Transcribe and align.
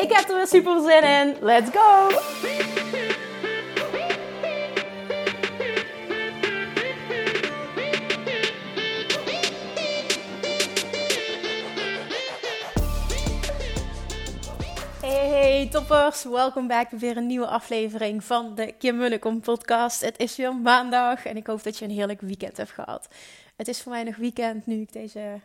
Ik 0.00 0.12
heb 0.12 0.28
er 0.28 0.36
weer 0.36 0.46
super 0.46 0.80
zin 0.80 1.02
in. 1.02 1.36
Let's 1.40 1.70
go! 1.70 2.08
Hey, 15.00 15.68
toppers, 15.70 16.24
welkom 16.24 16.66
back 16.66 16.90
bij 16.90 16.98
weer 16.98 17.16
een 17.16 17.26
nieuwe 17.26 17.46
aflevering 17.46 18.24
van 18.24 18.54
de 18.54 18.74
Kim 18.78 18.96
Munnekom 18.96 19.40
podcast. 19.40 20.00
Het 20.00 20.18
is 20.18 20.36
weer 20.36 20.56
maandag 20.56 21.26
en 21.26 21.36
ik 21.36 21.46
hoop 21.46 21.62
dat 21.62 21.78
je 21.78 21.84
een 21.84 21.90
heerlijk 21.90 22.20
weekend 22.20 22.56
hebt 22.56 22.70
gehad. 22.70 23.08
Het 23.56 23.68
is 23.68 23.82
voor 23.82 23.92
mij 23.92 24.02
nog 24.02 24.16
weekend 24.16 24.66
nu 24.66 24.80
ik 24.80 24.92
deze, 24.92 25.40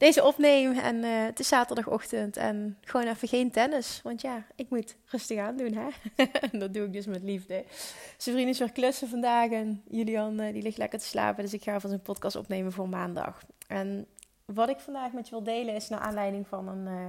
deze 0.00 0.24
opneem 0.24 0.78
en 0.78 0.96
uh, 0.96 1.24
het 1.24 1.40
is 1.40 1.48
zaterdagochtend 1.48 2.36
en 2.36 2.78
gewoon 2.80 3.06
even 3.06 3.28
geen 3.28 3.50
tennis. 3.50 4.00
Want 4.02 4.20
ja, 4.20 4.44
ik 4.54 4.70
moet 4.70 4.96
rustig 5.06 5.38
aan 5.38 5.56
doen 5.56 5.72
hè. 5.72 5.88
dat 6.58 6.74
doe 6.74 6.84
ik 6.84 6.92
dus 6.92 7.06
met 7.06 7.22
liefde. 7.22 7.64
Zijn 8.16 8.48
is 8.48 8.58
weer 8.58 8.72
klussen 8.72 9.08
vandaag 9.08 9.50
en 9.50 9.82
Julian 9.88 10.40
uh, 10.40 10.52
die 10.52 10.62
ligt 10.62 10.78
lekker 10.78 10.98
te 10.98 11.04
slapen, 11.04 11.42
dus 11.42 11.52
ik 11.52 11.62
ga 11.62 11.80
van 11.80 11.90
zijn 11.90 12.02
podcast 12.02 12.36
opnemen 12.36 12.72
voor 12.72 12.88
maandag. 12.88 13.42
En 13.66 14.06
wat 14.44 14.68
ik 14.68 14.78
vandaag 14.78 15.12
met 15.12 15.28
je 15.28 15.30
wil 15.30 15.42
delen 15.42 15.74
is 15.74 15.88
naar 15.88 16.00
aanleiding 16.00 16.46
van 16.46 16.68
een... 16.68 16.86
Uh, 16.86 17.06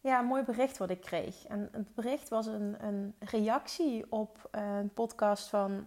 ja, 0.00 0.18
een 0.18 0.26
mooi 0.26 0.42
bericht 0.42 0.78
wat 0.78 0.90
ik 0.90 1.00
kreeg. 1.00 1.46
En 1.46 1.68
het 1.72 1.94
bericht 1.94 2.28
was 2.28 2.46
een, 2.46 2.76
een 2.80 3.14
reactie 3.18 4.04
op 4.08 4.48
een 4.50 4.92
podcast 4.92 5.48
van 5.48 5.86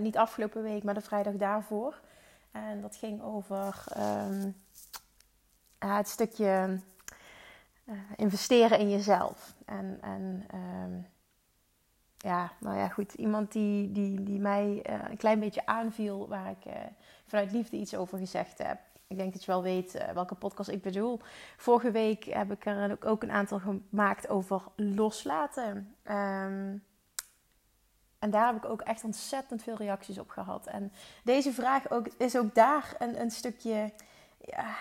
niet 0.00 0.16
afgelopen 0.16 0.62
week, 0.62 0.82
maar 0.82 0.94
de 0.94 1.00
vrijdag 1.00 1.34
daarvoor. 1.34 2.00
En 2.52 2.80
dat 2.80 2.96
ging 2.96 3.22
over 3.22 3.84
um, 3.98 4.54
het 5.78 6.08
stukje 6.08 6.80
uh, 7.84 7.94
investeren 8.16 8.78
in 8.78 8.90
jezelf. 8.90 9.54
En, 9.64 9.98
en 10.00 10.46
um, 10.54 11.06
ja, 12.16 12.52
nou 12.60 12.76
ja, 12.76 12.88
goed. 12.88 13.14
Iemand 13.14 13.52
die, 13.52 13.92
die, 13.92 14.22
die 14.22 14.40
mij 14.40 14.84
uh, 14.90 14.94
een 15.10 15.16
klein 15.16 15.40
beetje 15.40 15.66
aanviel, 15.66 16.28
waar 16.28 16.50
ik 16.50 16.72
vanuit 17.26 17.52
liefde 17.52 17.76
iets 17.76 17.94
over 17.94 18.18
gezegd 18.18 18.58
heb 18.58 18.78
ik 19.08 19.16
denk 19.16 19.32
dat 19.32 19.44
je 19.44 19.50
wel 19.50 19.62
weet 19.62 20.04
welke 20.14 20.34
podcast 20.34 20.68
ik 20.68 20.82
bedoel. 20.82 21.20
Vorige 21.56 21.90
week 21.90 22.24
heb 22.24 22.52
ik 22.52 22.66
er 22.66 22.96
ook 23.04 23.22
een 23.22 23.30
aantal 23.30 23.58
gemaakt 23.58 24.28
over 24.28 24.62
loslaten. 24.76 25.94
Um, 26.04 26.84
en 28.18 28.30
daar 28.30 28.46
heb 28.46 28.56
ik 28.56 28.70
ook 28.70 28.80
echt 28.80 29.04
ontzettend 29.04 29.62
veel 29.62 29.76
reacties 29.76 30.18
op 30.18 30.30
gehad. 30.30 30.66
En 30.66 30.92
deze 31.24 31.52
vraag 31.52 31.90
ook, 31.90 32.06
is 32.18 32.36
ook 32.36 32.54
daar 32.54 32.94
een, 32.98 33.20
een, 33.20 33.30
stukje, 33.30 33.92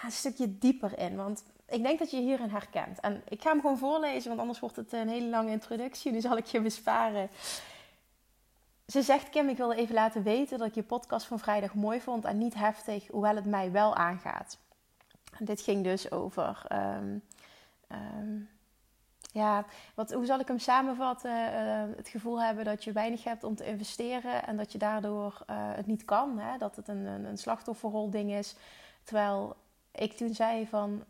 een 0.04 0.12
stukje 0.12 0.58
dieper 0.58 1.00
in. 1.00 1.16
Want 1.16 1.44
ik 1.68 1.84
denk 1.84 2.00
dat 2.00 2.12
je 2.12 2.18
hierin 2.18 2.50
herkent. 2.50 3.00
En 3.00 3.22
ik 3.28 3.42
ga 3.42 3.50
hem 3.50 3.62
gewoon 3.62 3.78
voorlezen, 3.78 4.28
want 4.28 4.40
anders 4.40 4.60
wordt 4.60 4.76
het 4.76 4.94
een 4.94 5.10
hele 5.10 5.30
lange 5.30 5.52
introductie. 5.52 6.12
Nu 6.12 6.22
zal 6.22 6.38
ik 6.38 6.46
je 6.46 6.62
besparen. 6.62 7.30
Ze 8.88 9.02
zegt, 9.02 9.30
Kim, 9.30 9.50
ik 9.50 9.58
wilde 9.58 9.76
even 9.76 9.94
laten 9.94 10.24
weten 10.24 10.58
dat 10.58 10.68
ik 10.68 10.76
je 10.76 10.84
podcast 10.84 11.26
van 11.26 11.40
vrijdag 11.40 11.74
mooi 11.74 12.02
vond 12.02 12.26
en 12.26 12.38
niet 12.38 12.54
heftig, 12.54 13.08
hoewel 13.08 13.36
het 13.36 13.46
mij 13.46 13.72
wel 13.72 13.96
aangaat. 13.96 14.58
En 15.40 15.46
dit 15.46 15.62
ging 15.62 15.84
dus 15.84 16.12
over, 16.12 16.66
um, 16.72 17.24
um, 17.92 18.50
ja, 19.32 19.66
wat, 19.96 20.12
hoe 20.14 20.26
zal 20.26 20.40
ik 20.40 20.48
hem 20.48 20.60
samenvatten? 20.60 21.32
Uh, 21.32 21.96
het 21.96 22.08
gevoel 22.08 22.42
hebben 22.42 22.66
dat 22.66 22.84
je 22.84 22.92
weinig 22.92 23.24
hebt 23.24 23.44
om 23.44 23.56
te 23.56 23.66
investeren 23.66 24.46
en 24.46 24.58
dat 24.58 24.72
je 24.72 24.78
daardoor 24.78 25.42
uh, 25.50 25.56
het 25.58 25.88
niet 25.88 26.06
kan. 26.06 26.40
Hè? 26.40 26.58
Dat 26.58 26.76
het 26.76 26.88
een, 26.88 27.06
een, 27.06 27.26
een 27.26 27.38
slachtofferrol 27.38 28.10
ding 28.10 28.32
is. 28.32 28.56
Terwijl 29.08 29.56
ik 29.92 30.18
toen 30.18 30.34
zei 30.34 30.68
van, 30.68 31.04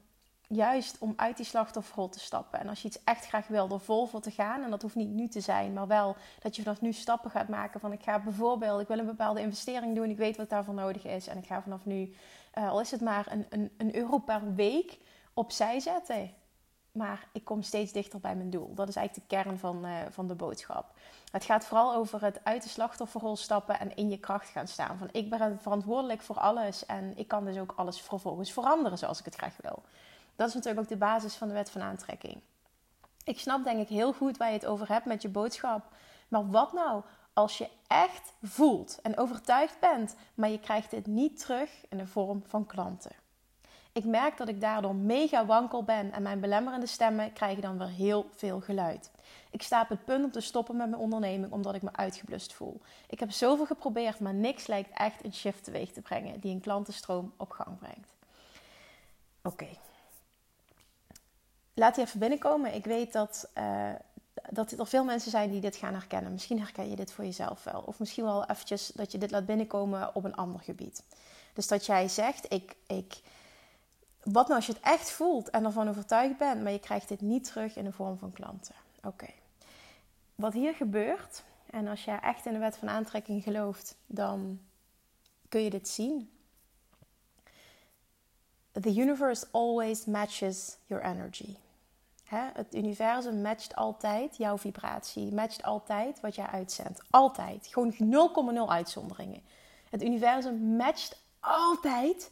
juist 0.47 0.97
om 0.99 1.13
uit 1.15 1.37
die 1.37 1.45
slachtofferrol 1.45 2.09
te 2.09 2.19
stappen. 2.19 2.59
En 2.59 2.67
als 2.67 2.81
je 2.81 2.87
iets 2.87 3.03
echt 3.03 3.27
graag 3.27 3.47
wil, 3.47 3.69
er 3.69 3.79
vol 3.79 4.05
voor 4.05 4.21
te 4.21 4.31
gaan. 4.31 4.63
En 4.63 4.69
dat 4.69 4.81
hoeft 4.81 4.95
niet 4.95 5.09
nu 5.09 5.27
te 5.27 5.39
zijn, 5.39 5.73
maar 5.73 5.87
wel 5.87 6.15
dat 6.39 6.55
je 6.55 6.61
vanaf 6.63 6.81
nu 6.81 6.93
stappen 6.93 7.31
gaat 7.31 7.47
maken. 7.47 7.79
Van 7.79 7.91
ik 7.91 8.03
ga 8.03 8.19
bijvoorbeeld, 8.19 8.81
ik 8.81 8.87
wil 8.87 8.99
een 8.99 9.05
bepaalde 9.05 9.41
investering 9.41 9.95
doen. 9.95 10.09
Ik 10.09 10.17
weet 10.17 10.37
wat 10.37 10.49
daarvoor 10.49 10.73
nodig 10.73 11.05
is. 11.05 11.27
En 11.27 11.37
ik 11.37 11.45
ga 11.45 11.61
vanaf 11.61 11.85
nu, 11.85 12.13
uh, 12.57 12.69
al 12.69 12.79
is 12.79 12.91
het 12.91 13.01
maar 13.01 13.31
een, 13.31 13.45
een, 13.49 13.71
een 13.77 13.95
euro 13.95 14.17
per 14.17 14.55
week, 14.55 14.97
opzij 15.33 15.79
zetten. 15.79 16.31
Maar 16.97 17.27
ik 17.31 17.45
kom 17.45 17.61
steeds 17.61 17.91
dichter 17.91 18.19
bij 18.19 18.35
mijn 18.35 18.49
doel. 18.49 18.73
Dat 18.73 18.87
is 18.87 18.95
eigenlijk 18.95 19.29
de 19.29 19.35
kern 19.35 19.57
van, 19.57 19.85
uh, 19.85 19.95
van 20.09 20.27
de 20.27 20.35
boodschap. 20.35 20.91
Het 21.31 21.45
gaat 21.45 21.65
vooral 21.65 21.93
over 21.93 22.21
het 22.21 22.39
uit 22.43 22.63
de 22.63 22.69
slachtofferrol 22.69 23.35
stappen 23.35 23.79
en 23.79 23.95
in 23.95 24.09
je 24.09 24.19
kracht 24.19 24.49
gaan 24.49 24.67
staan. 24.67 24.97
Van 24.97 25.09
ik 25.11 25.29
ben 25.29 25.59
verantwoordelijk 25.61 26.21
voor 26.21 26.39
alles 26.39 26.85
en 26.85 27.17
ik 27.17 27.27
kan 27.27 27.45
dus 27.45 27.57
ook 27.57 27.73
alles 27.75 28.01
vervolgens 28.01 28.51
veranderen 28.51 28.97
zoals 28.97 29.19
ik 29.19 29.25
het 29.25 29.35
graag 29.35 29.55
wil. 29.61 29.83
Dat 30.35 30.47
is 30.47 30.53
natuurlijk 30.53 30.83
ook 30.83 30.89
de 30.89 30.97
basis 30.97 31.35
van 31.35 31.47
de 31.47 31.53
wet 31.53 31.69
van 31.69 31.81
aantrekking. 31.81 32.41
Ik 33.23 33.39
snap 33.39 33.63
denk 33.63 33.81
ik 33.81 33.87
heel 33.87 34.13
goed 34.13 34.37
waar 34.37 34.47
je 34.47 34.53
het 34.53 34.65
over 34.65 34.87
hebt 34.87 35.05
met 35.05 35.21
je 35.21 35.29
boodschap. 35.29 35.85
Maar 36.27 36.49
wat 36.49 36.73
nou 36.73 37.03
als 37.33 37.57
je 37.57 37.69
echt 37.87 38.33
voelt 38.41 38.99
en 39.01 39.17
overtuigd 39.17 39.79
bent, 39.79 40.15
maar 40.33 40.49
je 40.49 40.59
krijgt 40.59 40.91
dit 40.91 41.05
niet 41.05 41.39
terug 41.39 41.69
in 41.89 41.97
de 41.97 42.07
vorm 42.07 42.43
van 42.45 42.65
klanten? 42.65 43.11
Ik 43.97 44.05
merk 44.05 44.37
dat 44.37 44.47
ik 44.47 44.61
daardoor 44.61 44.95
mega 44.95 45.45
wankel 45.45 45.83
ben 45.83 46.11
en 46.11 46.21
mijn 46.21 46.39
belemmerende 46.39 46.85
stemmen 46.85 47.33
krijgen 47.33 47.61
dan 47.61 47.77
weer 47.77 47.87
heel 47.87 48.29
veel 48.35 48.59
geluid. 48.59 49.11
Ik 49.51 49.61
sta 49.61 49.81
op 49.81 49.89
het 49.89 50.05
punt 50.05 50.23
om 50.23 50.31
te 50.31 50.41
stoppen 50.41 50.75
met 50.75 50.89
mijn 50.89 51.01
onderneming 51.01 51.51
omdat 51.51 51.75
ik 51.75 51.81
me 51.81 51.89
uitgeblust 51.91 52.53
voel. 52.53 52.81
Ik 53.07 53.19
heb 53.19 53.31
zoveel 53.31 53.65
geprobeerd, 53.65 54.19
maar 54.19 54.33
niks 54.33 54.67
lijkt 54.67 54.89
echt 54.93 55.23
een 55.23 55.33
shift 55.33 55.63
teweeg 55.63 55.91
te 55.91 56.01
brengen 56.01 56.39
die 56.39 56.53
een 56.53 56.61
klantenstroom 56.61 57.33
op 57.37 57.51
gang 57.51 57.77
brengt. 57.77 58.15
Oké, 59.41 59.67
laat 61.73 61.95
die 61.95 62.03
even 62.03 62.19
binnenkomen. 62.19 62.73
Ik 62.73 62.85
weet 62.85 63.13
dat, 63.13 63.49
uh, 63.57 63.91
dat 64.49 64.71
er 64.71 64.87
veel 64.87 65.03
mensen 65.03 65.31
zijn 65.31 65.51
die 65.51 65.61
dit 65.61 65.75
gaan 65.75 65.93
herkennen. 65.93 66.31
Misschien 66.31 66.59
herken 66.59 66.89
je 66.89 66.95
dit 66.95 67.11
voor 67.11 67.25
jezelf 67.25 67.63
wel. 67.63 67.83
Of 67.85 67.99
misschien 67.99 68.23
wel 68.23 68.45
eventjes 68.45 68.87
dat 68.87 69.11
je 69.11 69.17
dit 69.17 69.31
laat 69.31 69.45
binnenkomen 69.45 70.15
op 70.15 70.23
een 70.23 70.35
ander 70.35 70.61
gebied. 70.61 71.03
Dus 71.53 71.67
dat 71.67 71.85
jij 71.85 72.07
zegt, 72.07 72.53
ik, 72.53 72.75
ik, 72.87 73.21
wat 74.23 74.47
nou 74.47 74.55
als 74.55 74.65
je 74.65 74.73
het 74.73 74.81
echt 74.81 75.11
voelt 75.11 75.49
en 75.49 75.65
ervan 75.65 75.89
overtuigd 75.89 76.37
bent, 76.37 76.63
maar 76.63 76.71
je 76.71 76.79
krijgt 76.79 77.07
dit 77.07 77.21
niet 77.21 77.43
terug 77.43 77.75
in 77.75 77.83
de 77.83 77.91
vorm 77.91 78.17
van 78.17 78.31
klanten. 78.31 78.75
Oké. 79.03 79.27
Wat 80.35 80.53
hier 80.53 80.73
gebeurt, 80.73 81.43
en 81.69 81.87
als 81.87 82.05
je 82.05 82.11
echt 82.11 82.45
in 82.45 82.53
de 82.53 82.59
wet 82.59 82.77
van 82.77 82.89
aantrekking 82.89 83.43
gelooft, 83.43 83.95
dan 84.05 84.59
kun 85.49 85.61
je 85.61 85.69
dit 85.69 85.87
zien. 85.87 86.31
The 88.71 88.95
universe 88.95 89.45
always 89.51 90.05
matches 90.05 90.77
your 90.85 91.03
energy. 91.03 91.55
Het 92.53 92.75
universum 92.75 93.41
matcht 93.41 93.75
altijd 93.75 94.37
jouw 94.37 94.57
vibratie, 94.57 95.33
matcht 95.33 95.63
altijd 95.63 96.19
wat 96.19 96.35
jij 96.35 96.45
uitzendt. 96.45 97.01
Altijd. 97.09 97.67
Gewoon 97.67 97.93
0,0 98.55 98.69
uitzonderingen. 98.69 99.41
Het 99.89 100.03
universum 100.03 100.75
matcht 100.75 101.21
altijd 101.39 102.31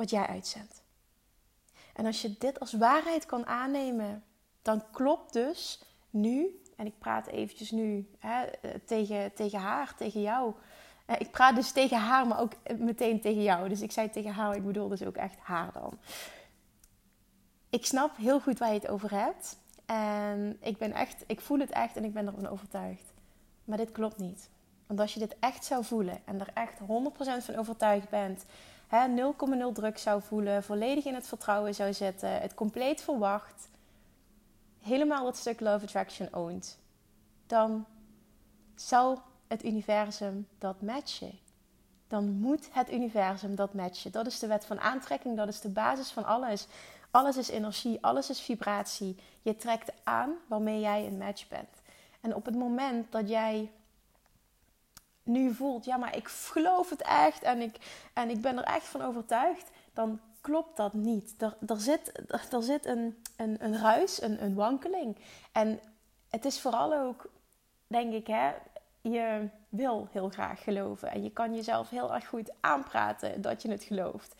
wat 0.00 0.10
jij 0.10 0.26
uitzendt. 0.26 0.82
En 1.94 2.06
als 2.06 2.22
je 2.22 2.34
dit 2.38 2.60
als 2.60 2.72
waarheid 2.72 3.26
kan 3.26 3.46
aannemen, 3.46 4.24
dan 4.62 4.82
klopt 4.90 5.32
dus 5.32 5.82
nu, 6.10 6.62
en 6.76 6.86
ik 6.86 6.98
praat 6.98 7.26
eventjes 7.26 7.70
nu 7.70 8.10
hè, 8.18 8.46
tegen, 8.86 9.34
tegen 9.34 9.58
haar, 9.58 9.94
tegen 9.96 10.20
jou. 10.20 10.54
Ik 11.18 11.30
praat 11.30 11.54
dus 11.54 11.72
tegen 11.72 11.98
haar, 11.98 12.26
maar 12.26 12.40
ook 12.40 12.52
meteen 12.78 13.20
tegen 13.20 13.42
jou. 13.42 13.68
Dus 13.68 13.80
ik 13.80 13.92
zei 13.92 14.10
tegen 14.10 14.32
haar, 14.32 14.56
ik 14.56 14.66
bedoel 14.66 14.88
dus 14.88 15.02
ook 15.02 15.16
echt 15.16 15.38
haar 15.38 15.72
dan 15.72 15.98
ik 17.70 17.86
snap 17.86 18.16
heel 18.16 18.40
goed 18.40 18.58
waar 18.58 18.68
je 18.68 18.78
het 18.78 18.88
over 18.88 19.10
hebt. 19.10 19.58
En 19.86 20.56
ik 20.60 20.78
ben 20.78 20.92
echt, 20.92 21.24
ik 21.26 21.40
voel 21.40 21.58
het 21.58 21.70
echt 21.70 21.96
en 21.96 22.04
ik 22.04 22.12
ben 22.12 22.26
ervan 22.26 22.48
overtuigd. 22.48 23.12
Maar 23.64 23.76
dit 23.76 23.92
klopt 23.92 24.18
niet. 24.18 24.48
Want 24.86 25.00
als 25.00 25.14
je 25.14 25.20
dit 25.20 25.36
echt 25.40 25.64
zou 25.64 25.84
voelen 25.84 26.18
en 26.24 26.40
er 26.40 26.50
echt 26.54 26.78
100% 26.80 26.84
van 27.44 27.56
overtuigd 27.56 28.08
bent, 28.08 28.44
0,0 28.90 29.72
druk 29.72 29.98
zou 29.98 30.22
voelen, 30.22 30.62
volledig 30.62 31.04
in 31.04 31.14
het 31.14 31.26
vertrouwen 31.26 31.74
zou 31.74 31.92
zitten, 31.92 32.40
het 32.40 32.54
compleet 32.54 33.02
verwacht, 33.02 33.68
helemaal 34.80 35.26
het 35.26 35.36
stuk 35.36 35.60
Love 35.60 35.84
Attraction 35.84 36.28
oont, 36.32 36.78
dan 37.46 37.86
zou 38.74 39.18
het 39.48 39.64
universum 39.64 40.48
dat 40.58 40.82
matchen. 40.82 41.38
Dan 42.08 42.30
moet 42.30 42.68
het 42.72 42.92
universum 42.92 43.54
dat 43.54 43.74
matchen. 43.74 44.12
Dat 44.12 44.26
is 44.26 44.38
de 44.38 44.46
wet 44.46 44.64
van 44.64 44.80
aantrekking, 44.80 45.36
dat 45.36 45.48
is 45.48 45.60
de 45.60 45.68
basis 45.68 46.10
van 46.10 46.24
alles 46.24 46.66
Alles 47.10 47.36
is 47.36 47.48
energie, 47.48 47.98
alles 48.00 48.30
is 48.30 48.40
vibratie. 48.40 49.16
Je 49.42 49.56
trekt 49.56 49.92
aan 50.04 50.34
waarmee 50.46 50.80
jij 50.80 51.06
een 51.06 51.18
match 51.18 51.48
bent. 51.48 51.68
En 52.20 52.34
op 52.34 52.44
het 52.44 52.54
moment 52.54 53.12
dat 53.12 53.28
jij 53.28 53.70
nu 55.22 55.54
voelt, 55.54 55.84
ja, 55.84 55.96
maar 55.96 56.16
ik 56.16 56.28
geloof 56.28 56.90
het 56.90 57.02
echt 57.02 57.42
en 57.42 57.60
ik, 57.60 57.76
en 58.12 58.30
ik 58.30 58.40
ben 58.40 58.56
er 58.56 58.64
echt 58.64 58.86
van 58.86 59.02
overtuigd, 59.02 59.70
dan 59.92 60.20
klopt 60.40 60.76
dat 60.76 60.92
niet. 60.92 61.34
Er, 61.38 61.56
er 61.66 61.80
zit, 61.80 62.12
er, 62.50 62.62
zit 62.62 62.86
een, 62.86 63.22
een, 63.36 63.56
een 63.64 63.78
ruis, 63.78 64.22
een, 64.22 64.42
een 64.42 64.54
wankeling. 64.54 65.16
En 65.52 65.80
het 66.28 66.44
is 66.44 66.60
vooral 66.60 66.94
ook, 66.94 67.30
denk 67.86 68.12
ik, 68.12 68.26
hè, 68.26 68.50
je 69.00 69.48
wil 69.68 70.08
heel 70.10 70.28
graag 70.28 70.62
geloven. 70.62 71.10
En 71.10 71.22
je 71.22 71.30
kan 71.30 71.54
jezelf 71.54 71.90
heel 71.90 72.14
erg 72.14 72.28
goed 72.28 72.50
aanpraten 72.60 73.40
dat 73.40 73.62
je 73.62 73.70
het 73.70 73.84
gelooft. 73.84 74.34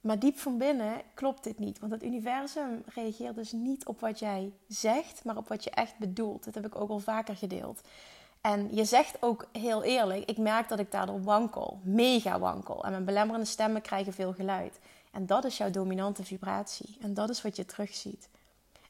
Maar 0.00 0.18
diep 0.18 0.38
van 0.38 0.58
binnen 0.58 1.02
klopt 1.14 1.44
dit 1.44 1.58
niet. 1.58 1.78
Want 1.78 1.92
het 1.92 2.02
universum 2.02 2.82
reageert 2.86 3.34
dus 3.34 3.52
niet 3.52 3.86
op 3.86 4.00
wat 4.00 4.18
jij 4.18 4.52
zegt, 4.68 5.24
maar 5.24 5.36
op 5.36 5.48
wat 5.48 5.64
je 5.64 5.70
echt 5.70 5.98
bedoelt. 5.98 6.44
Dat 6.44 6.54
heb 6.54 6.66
ik 6.66 6.80
ook 6.80 6.90
al 6.90 6.98
vaker 6.98 7.36
gedeeld. 7.36 7.80
En 8.52 8.74
je 8.74 8.84
zegt 8.84 9.22
ook 9.22 9.46
heel 9.52 9.82
eerlijk, 9.82 10.28
ik 10.28 10.36
merk 10.36 10.68
dat 10.68 10.78
ik 10.78 10.90
daardoor 10.90 11.22
wankel. 11.22 11.80
Mega 11.82 12.38
wankel. 12.38 12.84
En 12.84 12.90
mijn 12.90 13.04
belemmerende 13.04 13.46
stemmen 13.46 13.82
krijgen 13.82 14.12
veel 14.12 14.32
geluid. 14.32 14.78
En 15.12 15.26
dat 15.26 15.44
is 15.44 15.56
jouw 15.56 15.70
dominante 15.70 16.24
vibratie. 16.24 16.96
En 17.00 17.14
dat 17.14 17.30
is 17.30 17.42
wat 17.42 17.56
je 17.56 17.64
terugziet. 17.64 18.28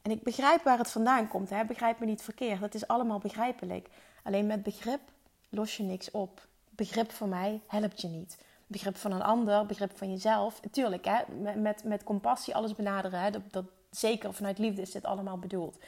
En 0.02 0.10
ik 0.10 0.22
begrijp 0.22 0.62
waar 0.62 0.78
het 0.78 0.90
vandaan 0.90 1.28
komt. 1.28 1.50
Hè? 1.50 1.64
Begrijp 1.64 1.98
me 1.98 2.06
niet 2.06 2.22
verkeerd. 2.22 2.60
Het 2.60 2.74
is 2.74 2.86
allemaal 2.86 3.18
begrijpelijk. 3.18 3.88
Alleen 4.22 4.46
met 4.46 4.62
begrip 4.62 5.00
los 5.48 5.76
je 5.76 5.82
niks 5.82 6.10
op. 6.10 6.46
Begrip 6.70 7.12
van 7.12 7.28
mij 7.28 7.60
helpt 7.66 8.00
je 8.00 8.08
niet. 8.08 8.38
Begrip 8.66 8.96
van 8.96 9.12
een 9.12 9.22
ander, 9.22 9.66
begrip 9.66 9.98
van 9.98 10.10
jezelf. 10.10 10.60
Tuurlijk, 10.70 11.04
hè? 11.04 11.18
Met, 11.40 11.56
met, 11.56 11.84
met 11.84 12.04
compassie 12.04 12.54
alles 12.54 12.74
benaderen. 12.74 13.20
Hè? 13.20 13.30
Dat, 13.30 13.42
dat, 13.50 13.64
zeker 13.90 14.34
vanuit 14.34 14.58
liefde 14.58 14.82
is 14.82 14.90
dit 14.90 15.04
allemaal 15.04 15.38
bedoeld. 15.38 15.78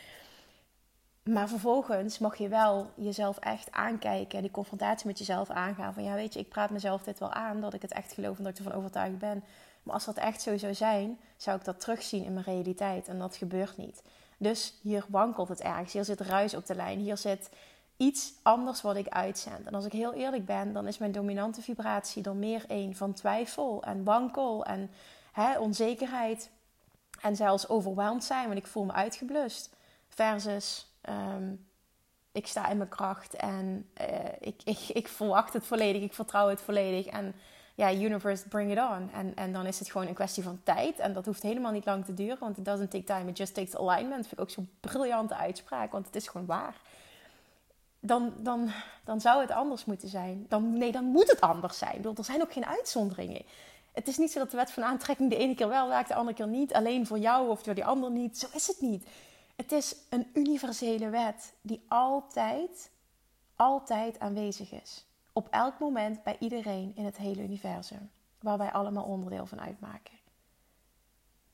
Maar 1.28 1.48
vervolgens 1.48 2.18
mag 2.18 2.36
je 2.36 2.48
wel 2.48 2.90
jezelf 2.94 3.38
echt 3.38 3.72
aankijken 3.72 4.36
en 4.36 4.42
die 4.42 4.50
confrontatie 4.50 5.06
met 5.06 5.18
jezelf 5.18 5.50
aangaan. 5.50 5.94
Van 5.94 6.02
ja, 6.02 6.14
weet 6.14 6.34
je, 6.34 6.40
ik 6.40 6.48
praat 6.48 6.70
mezelf 6.70 7.02
dit 7.02 7.18
wel 7.18 7.32
aan 7.32 7.60
dat 7.60 7.74
ik 7.74 7.82
het 7.82 7.92
echt 7.92 8.12
geloof 8.12 8.38
en 8.38 8.44
dat 8.44 8.52
ik 8.52 8.58
ervan 8.58 8.78
overtuigd 8.78 9.18
ben. 9.18 9.44
Maar 9.82 9.94
als 9.94 10.04
dat 10.04 10.16
echt 10.16 10.42
zo 10.42 10.58
zou 10.58 10.74
zijn, 10.74 11.18
zou 11.36 11.58
ik 11.58 11.64
dat 11.64 11.80
terugzien 11.80 12.24
in 12.24 12.32
mijn 12.32 12.44
realiteit. 12.44 13.08
En 13.08 13.18
dat 13.18 13.36
gebeurt 13.36 13.76
niet. 13.76 14.02
Dus 14.36 14.74
hier 14.82 15.04
wankelt 15.08 15.48
het 15.48 15.60
ergens. 15.60 15.92
Hier 15.92 16.04
zit 16.04 16.20
ruis 16.20 16.54
op 16.54 16.66
de 16.66 16.74
lijn. 16.74 16.98
Hier 16.98 17.16
zit 17.16 17.50
iets 17.96 18.32
anders 18.42 18.82
wat 18.82 18.96
ik 18.96 19.08
uitzend. 19.08 19.66
En 19.66 19.74
als 19.74 19.84
ik 19.84 19.92
heel 19.92 20.12
eerlijk 20.12 20.46
ben, 20.46 20.72
dan 20.72 20.86
is 20.86 20.98
mijn 20.98 21.12
dominante 21.12 21.62
vibratie 21.62 22.22
dan 22.22 22.38
meer 22.38 22.64
een 22.68 22.96
van 22.96 23.12
twijfel 23.12 23.82
en 23.82 24.04
wankel 24.04 24.64
en 24.64 24.90
hè, 25.32 25.58
onzekerheid. 25.58 26.50
En 27.20 27.36
zelfs 27.36 27.68
overweldigd 27.68 28.24
zijn, 28.24 28.46
want 28.46 28.58
ik 28.58 28.66
voel 28.66 28.84
me 28.84 28.92
uitgeblust. 28.92 29.70
Versus 30.08 30.87
Ehm, 31.00 31.54
ik 32.32 32.46
sta 32.46 32.68
in 32.68 32.76
mijn 32.76 32.88
kracht 32.88 33.34
en 33.34 33.90
uh, 34.00 34.06
ik, 34.40 34.60
ik, 34.64 34.78
ik 34.88 35.08
verwacht 35.08 35.52
het 35.52 35.66
volledig, 35.66 36.02
ik 36.02 36.12
vertrouw 36.12 36.48
het 36.48 36.60
volledig. 36.60 37.06
En 37.06 37.34
ja, 37.74 37.92
universe, 37.92 38.48
bring 38.48 38.70
it 38.70 38.78
on. 38.78 39.10
En, 39.12 39.32
en 39.34 39.52
dan 39.52 39.66
is 39.66 39.78
het 39.78 39.90
gewoon 39.90 40.06
een 40.06 40.14
kwestie 40.14 40.42
van 40.42 40.60
tijd. 40.62 40.98
En 40.98 41.12
dat 41.12 41.26
hoeft 41.26 41.42
helemaal 41.42 41.72
niet 41.72 41.84
lang 41.84 42.04
te 42.04 42.14
duren, 42.14 42.38
want 42.40 42.58
it 42.58 42.64
doesn't 42.64 42.90
take 42.90 43.04
time, 43.04 43.30
it 43.30 43.36
just 43.36 43.54
takes 43.54 43.76
alignment. 43.76 44.26
Vind 44.26 44.32
ik 44.32 44.40
ook 44.40 44.50
zo'n 44.50 44.70
briljante 44.80 45.34
uitspraak, 45.34 45.92
want 45.92 46.06
het 46.06 46.16
is 46.16 46.28
gewoon 46.28 46.46
waar. 46.46 46.74
Dan, 48.00 48.32
dan, 48.38 48.70
dan 49.04 49.20
zou 49.20 49.40
het 49.40 49.50
anders 49.50 49.84
moeten 49.84 50.08
zijn. 50.08 50.46
Dan, 50.48 50.78
nee, 50.78 50.92
dan 50.92 51.04
moet 51.04 51.30
het 51.30 51.40
anders 51.40 51.78
zijn. 51.78 51.96
Bedoel, 51.96 52.14
er 52.14 52.24
zijn 52.24 52.42
ook 52.42 52.52
geen 52.52 52.66
uitzonderingen. 52.66 53.42
Het 53.92 54.08
is 54.08 54.18
niet 54.18 54.32
zo 54.32 54.38
dat 54.38 54.50
de 54.50 54.56
wet 54.56 54.70
van 54.70 54.84
aantrekking 54.84 55.30
de 55.30 55.36
ene 55.36 55.54
keer 55.54 55.68
wel 55.68 55.88
werkt, 55.88 56.08
de 56.08 56.14
andere 56.14 56.36
keer 56.36 56.48
niet. 56.48 56.74
Alleen 56.74 57.06
voor 57.06 57.18
jou 57.18 57.48
of 57.48 57.62
voor 57.62 57.74
die 57.74 57.84
ander 57.84 58.10
niet. 58.10 58.38
Zo 58.38 58.46
is 58.52 58.66
het 58.66 58.80
niet. 58.80 59.06
Het 59.58 59.72
is 59.72 59.96
een 60.08 60.30
universele 60.34 61.08
wet 61.08 61.52
die 61.60 61.84
altijd, 61.88 62.90
altijd 63.56 64.18
aanwezig 64.18 64.72
is. 64.72 65.04
Op 65.32 65.48
elk 65.50 65.78
moment 65.78 66.22
bij 66.22 66.36
iedereen 66.38 66.92
in 66.94 67.04
het 67.04 67.16
hele 67.16 67.42
universum, 67.42 68.10
waar 68.40 68.58
wij 68.58 68.72
allemaal 68.72 69.04
onderdeel 69.04 69.46
van 69.46 69.60
uitmaken. 69.60 70.18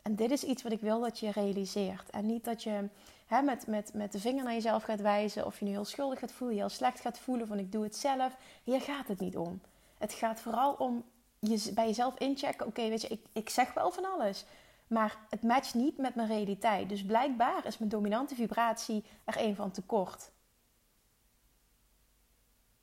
En 0.03 0.17
dit 0.17 0.31
is 0.31 0.45
iets 0.45 0.63
wat 0.63 0.73
ik 0.73 0.81
wil 0.81 1.01
dat 1.01 1.19
je 1.19 1.31
realiseert. 1.31 2.11
En 2.11 2.27
niet 2.27 2.45
dat 2.45 2.63
je 2.63 2.89
hè, 3.27 3.43
met, 3.43 3.67
met, 3.67 3.95
met 3.95 4.13
de 4.13 4.21
vinger 4.21 4.45
naar 4.45 4.53
jezelf 4.53 4.83
gaat 4.83 5.01
wijzen, 5.01 5.47
of 5.47 5.59
je 5.59 5.65
nu 5.65 5.71
heel 5.71 5.85
schuldig 5.85 6.19
gaat 6.19 6.33
voelen, 6.33 6.57
je 6.57 6.63
heel 6.63 6.71
slecht 6.71 7.01
gaat 7.01 7.19
voelen 7.19 7.47
van 7.47 7.59
ik 7.59 7.73
doe 7.73 7.83
het 7.83 7.97
zelf. 7.97 8.37
Hier 8.65 8.81
gaat 8.81 9.09
het 9.09 9.21
niet 9.21 9.37
om. 9.37 9.61
Het 9.99 10.13
gaat 10.13 10.41
vooral 10.41 10.73
om 10.73 11.05
je, 11.39 11.71
bij 11.75 11.87
jezelf 11.87 12.19
inchecken. 12.19 12.67
Oké, 12.67 12.89
weet 12.89 13.03
je, 13.03 13.09
ik, 13.09 13.25
ik 13.33 13.49
zeg 13.51 13.75
wel 13.75 13.91
van 13.91 14.05
alles. 14.05 14.45
Maar 14.87 15.17
het 15.31 15.43
matcht 15.43 15.75
niet 15.75 15.99
met 15.99 16.15
mijn 16.15 16.29
realiteit. 16.29 16.89
Dus 16.89 17.05
blijkbaar 17.05 17.67
is 17.67 17.79
mijn 17.79 17.91
dominante 17.91 18.35
vibratie 18.35 19.05
er 19.25 19.41
een 19.41 19.55
van 19.55 19.71
tekort. 19.71 20.31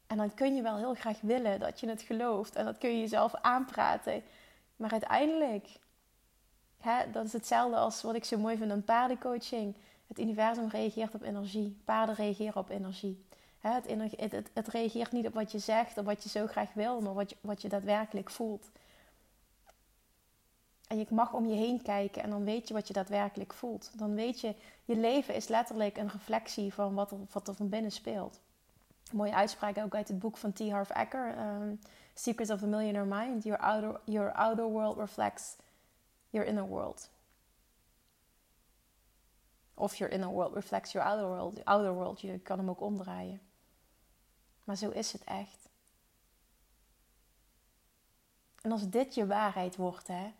En 0.07 0.17
dan 0.17 0.33
kun 0.33 0.55
je 0.55 0.61
wel 0.61 0.77
heel 0.77 0.93
graag 0.93 1.21
willen 1.21 1.59
dat 1.59 1.79
je 1.79 1.87
het 1.87 2.01
gelooft. 2.01 2.55
En 2.55 2.65
dat 2.65 2.77
kun 2.77 2.89
je 2.89 2.99
jezelf 2.99 3.35
aanpraten. 3.35 4.23
Maar 4.75 4.91
uiteindelijk, 4.91 5.67
hè, 6.77 7.11
dat 7.11 7.25
is 7.25 7.33
hetzelfde 7.33 7.77
als 7.77 8.01
wat 8.01 8.15
ik 8.15 8.25
zo 8.25 8.37
mooi 8.37 8.57
vind 8.57 8.71
aan 8.71 8.83
paardencoaching. 8.83 9.75
Het 10.07 10.19
universum 10.19 10.67
reageert 10.67 11.15
op 11.15 11.21
energie. 11.21 11.81
Paarden 11.85 12.15
reageren 12.15 12.55
op 12.55 12.69
energie. 12.69 13.25
Hè, 13.59 13.69
het, 13.69 14.49
het, 14.53 14.67
reageert 14.67 15.11
niet 15.11 15.27
op 15.27 15.33
wat 15.33 15.51
je 15.51 15.59
zegt 15.59 15.97
of 15.97 16.05
wat 16.05 16.23
je 16.23 16.29
zo 16.29 16.47
graag 16.47 16.73
wil, 16.73 17.01
maar 17.01 17.13
wat 17.13 17.29
je, 17.29 17.35
wat 17.41 17.61
je 17.61 17.69
daadwerkelijk 17.69 18.29
voelt. 18.29 18.69
En 20.91 20.97
je 20.97 21.05
mag 21.09 21.33
om 21.33 21.47
je 21.47 21.55
heen 21.55 21.81
kijken 21.81 22.23
en 22.23 22.29
dan 22.29 22.43
weet 22.43 22.67
je 22.67 22.73
wat 22.73 22.87
je 22.87 22.93
daadwerkelijk 22.93 23.53
voelt. 23.53 23.91
Dan 23.99 24.13
weet 24.13 24.41
je, 24.41 24.55
je 24.85 24.95
leven 24.95 25.35
is 25.35 25.47
letterlijk 25.47 25.97
een 25.97 26.09
reflectie 26.09 26.73
van 26.73 26.93
wat 26.93 27.11
er, 27.11 27.17
wat 27.31 27.47
er 27.47 27.53
van 27.53 27.69
binnen 27.69 27.91
speelt. 27.91 28.39
Mooie 29.11 29.35
uitspraak 29.35 29.77
ook 29.77 29.95
uit 29.95 30.07
het 30.07 30.19
boek 30.19 30.37
van 30.37 30.53
T. 30.53 30.69
Harv 30.69 30.89
Eker, 30.89 31.37
um, 31.37 31.79
Secrets 32.13 32.51
of 32.51 32.59
the 32.59 32.67
Millionaire 32.67 33.07
Mind. 33.07 33.43
Your 33.43 33.61
outer, 33.61 33.99
your 34.03 34.31
outer 34.31 34.65
world 34.65 34.97
reflects 34.97 35.55
your 36.29 36.47
inner 36.47 36.67
world. 36.67 37.09
Of 39.73 39.95
your 39.95 40.13
inner 40.13 40.29
world 40.29 40.53
reflects 40.53 40.91
your 40.91 41.07
outer 41.07 41.27
world. 41.27 41.65
outer 41.65 41.93
world, 41.93 42.21
je 42.21 42.39
kan 42.39 42.57
hem 42.57 42.69
ook 42.69 42.81
omdraaien. 42.81 43.41
Maar 44.63 44.75
zo 44.75 44.89
is 44.89 45.11
het 45.11 45.23
echt. 45.23 45.69
En 48.61 48.71
als 48.71 48.89
dit 48.89 49.15
je 49.15 49.27
waarheid 49.27 49.75
wordt, 49.75 50.07
hè, 50.07 50.31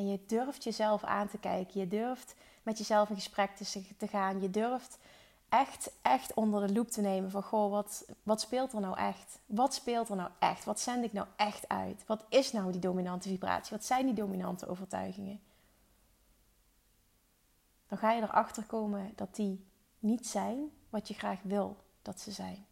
en 0.00 0.08
je 0.08 0.20
durft 0.26 0.64
jezelf 0.64 1.04
aan 1.04 1.28
te 1.28 1.38
kijken. 1.38 1.80
Je 1.80 1.88
durft 1.88 2.34
met 2.62 2.78
jezelf 2.78 3.08
in 3.08 3.14
gesprek 3.14 3.56
te, 3.96 4.06
gaan. 4.08 4.40
Je 4.40 4.50
durft 4.50 4.98
echt, 5.48 5.92
echt 6.02 6.34
onder 6.34 6.66
de 6.66 6.72
loep 6.72 6.90
te 6.90 7.00
nemen 7.00 7.30
van... 7.30 7.42
Goh, 7.42 7.70
wat, 7.70 8.04
wat 8.22 8.40
speelt 8.40 8.72
er 8.72 8.80
nou 8.80 8.96
echt? 8.96 9.38
Wat 9.46 9.74
speelt 9.74 10.08
er 10.08 10.16
nou 10.16 10.30
echt? 10.38 10.64
Wat 10.64 10.80
zend 10.80 11.04
ik 11.04 11.12
nou 11.12 11.26
echt 11.36 11.68
uit? 11.68 12.04
Wat 12.06 12.24
is 12.28 12.52
nou 12.52 12.72
die 12.72 12.80
dominante 12.80 13.28
vibratie? 13.28 13.76
Wat 13.76 13.84
zijn 13.84 14.06
die 14.06 14.14
dominante 14.14 14.68
overtuigingen? 14.68 15.40
Dan 17.86 17.98
ga 17.98 18.12
je 18.12 18.22
erachter 18.22 18.64
komen 18.64 19.12
dat 19.16 19.34
die 19.34 19.66
niet 19.98 20.26
zijn 20.26 20.70
wat 20.90 21.08
je 21.08 21.14
graag 21.14 21.42
wil 21.42 21.76
dat 22.02 22.20
ze 22.20 22.30
zijn. 22.30 22.66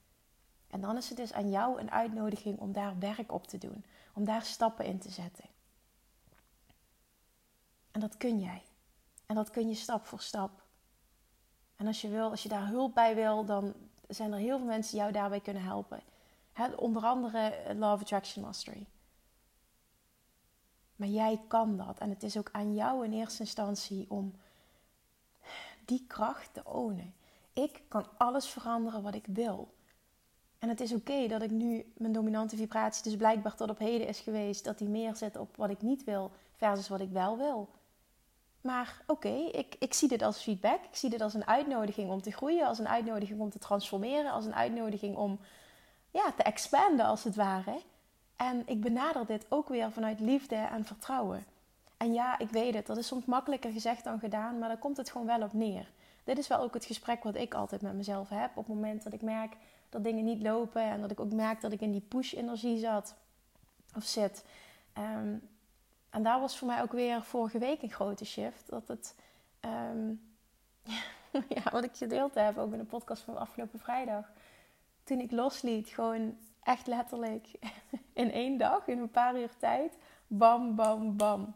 En 0.70 0.80
dan 0.80 0.96
is 0.96 1.08
het 1.08 1.18
dus 1.18 1.32
aan 1.32 1.50
jou 1.50 1.80
een 1.80 1.90
uitnodiging 1.90 2.58
om 2.58 2.72
daar 2.72 2.98
werk 2.98 3.32
op 3.32 3.46
te 3.46 3.58
doen. 3.58 3.84
Om 4.14 4.24
daar 4.24 4.42
stappen 4.42 4.84
in 4.84 4.98
te 4.98 5.10
zetten. 5.10 5.44
En 7.98 8.04
dat 8.04 8.16
kun 8.16 8.40
jij. 8.40 8.62
En 9.26 9.34
dat 9.34 9.50
kun 9.50 9.68
je 9.68 9.74
stap 9.74 10.06
voor 10.06 10.20
stap. 10.20 10.62
En 11.76 11.86
als 11.86 12.00
je 12.00 12.08
wil, 12.08 12.30
als 12.30 12.42
je 12.42 12.48
daar 12.48 12.66
hulp 12.66 12.94
bij 12.94 13.14
wil, 13.14 13.44
dan 13.44 13.74
zijn 14.08 14.32
er 14.32 14.38
heel 14.38 14.58
veel 14.58 14.66
mensen 14.66 14.90
die 14.90 15.00
jou 15.00 15.12
daarbij 15.12 15.40
kunnen 15.40 15.62
helpen. 15.62 16.00
onder 16.76 17.02
andere 17.02 17.74
Love 17.74 18.02
Attraction 18.02 18.44
Mastery. 18.44 18.86
Maar 20.96 21.08
jij 21.08 21.40
kan 21.48 21.76
dat. 21.76 21.98
En 21.98 22.10
het 22.10 22.22
is 22.22 22.36
ook 22.36 22.48
aan 22.52 22.74
jou 22.74 23.04
in 23.04 23.12
eerste 23.12 23.40
instantie 23.40 24.10
om 24.10 24.34
die 25.84 26.04
kracht 26.06 26.54
te 26.54 26.64
ownen. 26.64 27.14
Ik 27.52 27.82
kan 27.88 28.06
alles 28.16 28.46
veranderen 28.46 29.02
wat 29.02 29.14
ik 29.14 29.26
wil. 29.26 29.74
En 30.58 30.68
het 30.68 30.80
is 30.80 30.92
oké 30.92 31.26
dat 31.28 31.42
ik 31.42 31.50
nu 31.50 31.92
mijn 31.96 32.12
dominante 32.12 32.56
vibratie, 32.56 33.02
dus 33.02 33.16
blijkbaar 33.16 33.54
tot 33.54 33.70
op 33.70 33.78
heden 33.78 34.06
is 34.06 34.20
geweest, 34.20 34.64
dat 34.64 34.78
die 34.78 34.88
meer 34.88 35.16
zit 35.16 35.36
op 35.36 35.56
wat 35.56 35.70
ik 35.70 35.82
niet 35.82 36.04
wil 36.04 36.30
versus 36.58 36.88
wat 36.88 37.00
ik 37.00 37.10
wel 37.10 37.36
wil. 37.36 37.68
Maar 38.68 39.00
oké, 39.06 39.28
ik, 39.52 39.76
ik 39.78 39.94
zie 39.94 40.08
dit 40.08 40.22
als 40.22 40.42
feedback. 40.42 40.84
Ik 40.84 40.96
zie 40.96 41.10
dit 41.10 41.20
als 41.20 41.34
een 41.34 41.46
uitnodiging 41.46 42.10
om 42.10 42.22
te 42.22 42.30
groeien, 42.30 42.66
als 42.66 42.78
een 42.78 42.88
uitnodiging 42.88 43.40
om 43.40 43.50
te 43.50 43.58
transformeren, 43.58 44.30
als 44.32 44.44
een 44.44 44.54
uitnodiging 44.54 45.16
om 45.16 45.40
ja, 46.10 46.32
te 46.32 46.42
expanden 46.42 47.06
als 47.06 47.24
het 47.24 47.36
ware. 47.36 47.80
En 48.36 48.62
ik 48.66 48.80
benader 48.80 49.26
dit 49.26 49.46
ook 49.48 49.68
weer 49.68 49.92
vanuit 49.92 50.20
liefde 50.20 50.56
en 50.56 50.84
vertrouwen. 50.84 51.44
En 51.96 52.12
ja, 52.12 52.38
ik 52.38 52.50
weet 52.50 52.74
het, 52.74 52.86
dat 52.86 52.96
is 52.96 53.06
soms 53.06 53.24
makkelijker 53.24 53.72
gezegd 53.72 54.04
dan 54.04 54.18
gedaan, 54.18 54.58
maar 54.58 54.68
daar 54.68 54.78
komt 54.78 54.96
het 54.96 55.10
gewoon 55.10 55.26
wel 55.26 55.42
op 55.42 55.52
neer. 55.52 55.90
Dit 56.24 56.38
is 56.38 56.48
wel 56.48 56.60
ook 56.60 56.74
het 56.74 56.84
gesprek 56.84 57.22
wat 57.22 57.36
ik 57.36 57.54
altijd 57.54 57.82
met 57.82 57.94
mezelf 57.94 58.28
heb 58.28 58.50
op 58.50 58.66
het 58.66 58.74
moment 58.74 59.02
dat 59.02 59.12
ik 59.12 59.22
merk 59.22 59.56
dat 59.88 60.04
dingen 60.04 60.24
niet 60.24 60.42
lopen 60.42 60.82
en 60.82 61.00
dat 61.00 61.10
ik 61.10 61.20
ook 61.20 61.32
merk 61.32 61.60
dat 61.60 61.72
ik 61.72 61.80
in 61.80 61.92
die 61.92 62.04
push-energie 62.08 62.78
zat 62.78 63.14
of 63.96 64.04
zit. 64.04 64.44
Um, 64.98 65.48
en 66.10 66.22
daar 66.22 66.40
was 66.40 66.58
voor 66.58 66.68
mij 66.68 66.82
ook 66.82 66.92
weer 66.92 67.22
vorige 67.22 67.58
week 67.58 67.82
een 67.82 67.90
grote 67.90 68.24
shift. 68.24 68.68
Dat 68.68 68.88
het, 68.88 69.14
ehm, 69.60 70.12
ja, 71.56 71.70
wat 71.72 71.84
ik 71.84 71.96
gedeeld 71.96 72.34
heb, 72.34 72.58
ook 72.58 72.72
in 72.72 72.78
de 72.78 72.84
podcast 72.84 73.22
van 73.22 73.38
afgelopen 73.38 73.78
vrijdag. 73.78 74.24
Toen 75.04 75.20
ik 75.20 75.30
losliet, 75.30 75.88
gewoon 75.88 76.36
echt 76.62 76.86
letterlijk 76.86 77.48
in 78.12 78.32
één 78.32 78.58
dag, 78.58 78.86
in 78.86 78.98
een 78.98 79.10
paar 79.10 79.40
uur 79.40 79.50
tijd, 79.58 79.98
bam, 80.26 80.74
bam, 80.74 81.16
bam. 81.16 81.54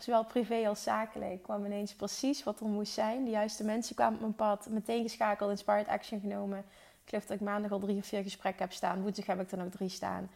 Zowel 0.00 0.24
privé 0.24 0.68
als 0.68 0.82
zakelijk 0.82 1.42
kwam 1.42 1.64
ineens 1.64 1.94
precies 1.94 2.42
wat 2.42 2.60
er 2.60 2.66
moest 2.66 2.92
zijn. 2.92 3.24
De 3.24 3.30
juiste 3.30 3.64
mensen 3.64 3.94
kwamen 3.94 4.14
op 4.14 4.20
mijn 4.20 4.34
pad, 4.34 4.68
meteen 4.68 5.02
geschakeld, 5.02 5.50
inspired 5.50 5.88
action 5.88 6.20
genomen. 6.20 6.58
Ik 6.58 7.08
geloof 7.08 7.26
dat 7.26 7.36
ik 7.36 7.42
maandag 7.42 7.70
al 7.70 7.78
drie 7.78 7.98
of 7.98 8.06
vier 8.06 8.22
gesprekken 8.22 8.62
heb 8.62 8.72
staan. 8.72 9.02
Woensdag 9.02 9.26
heb 9.26 9.40
ik 9.40 9.50
er 9.50 9.58
nog 9.58 9.68
drie 9.68 9.88
staan. 9.88 10.30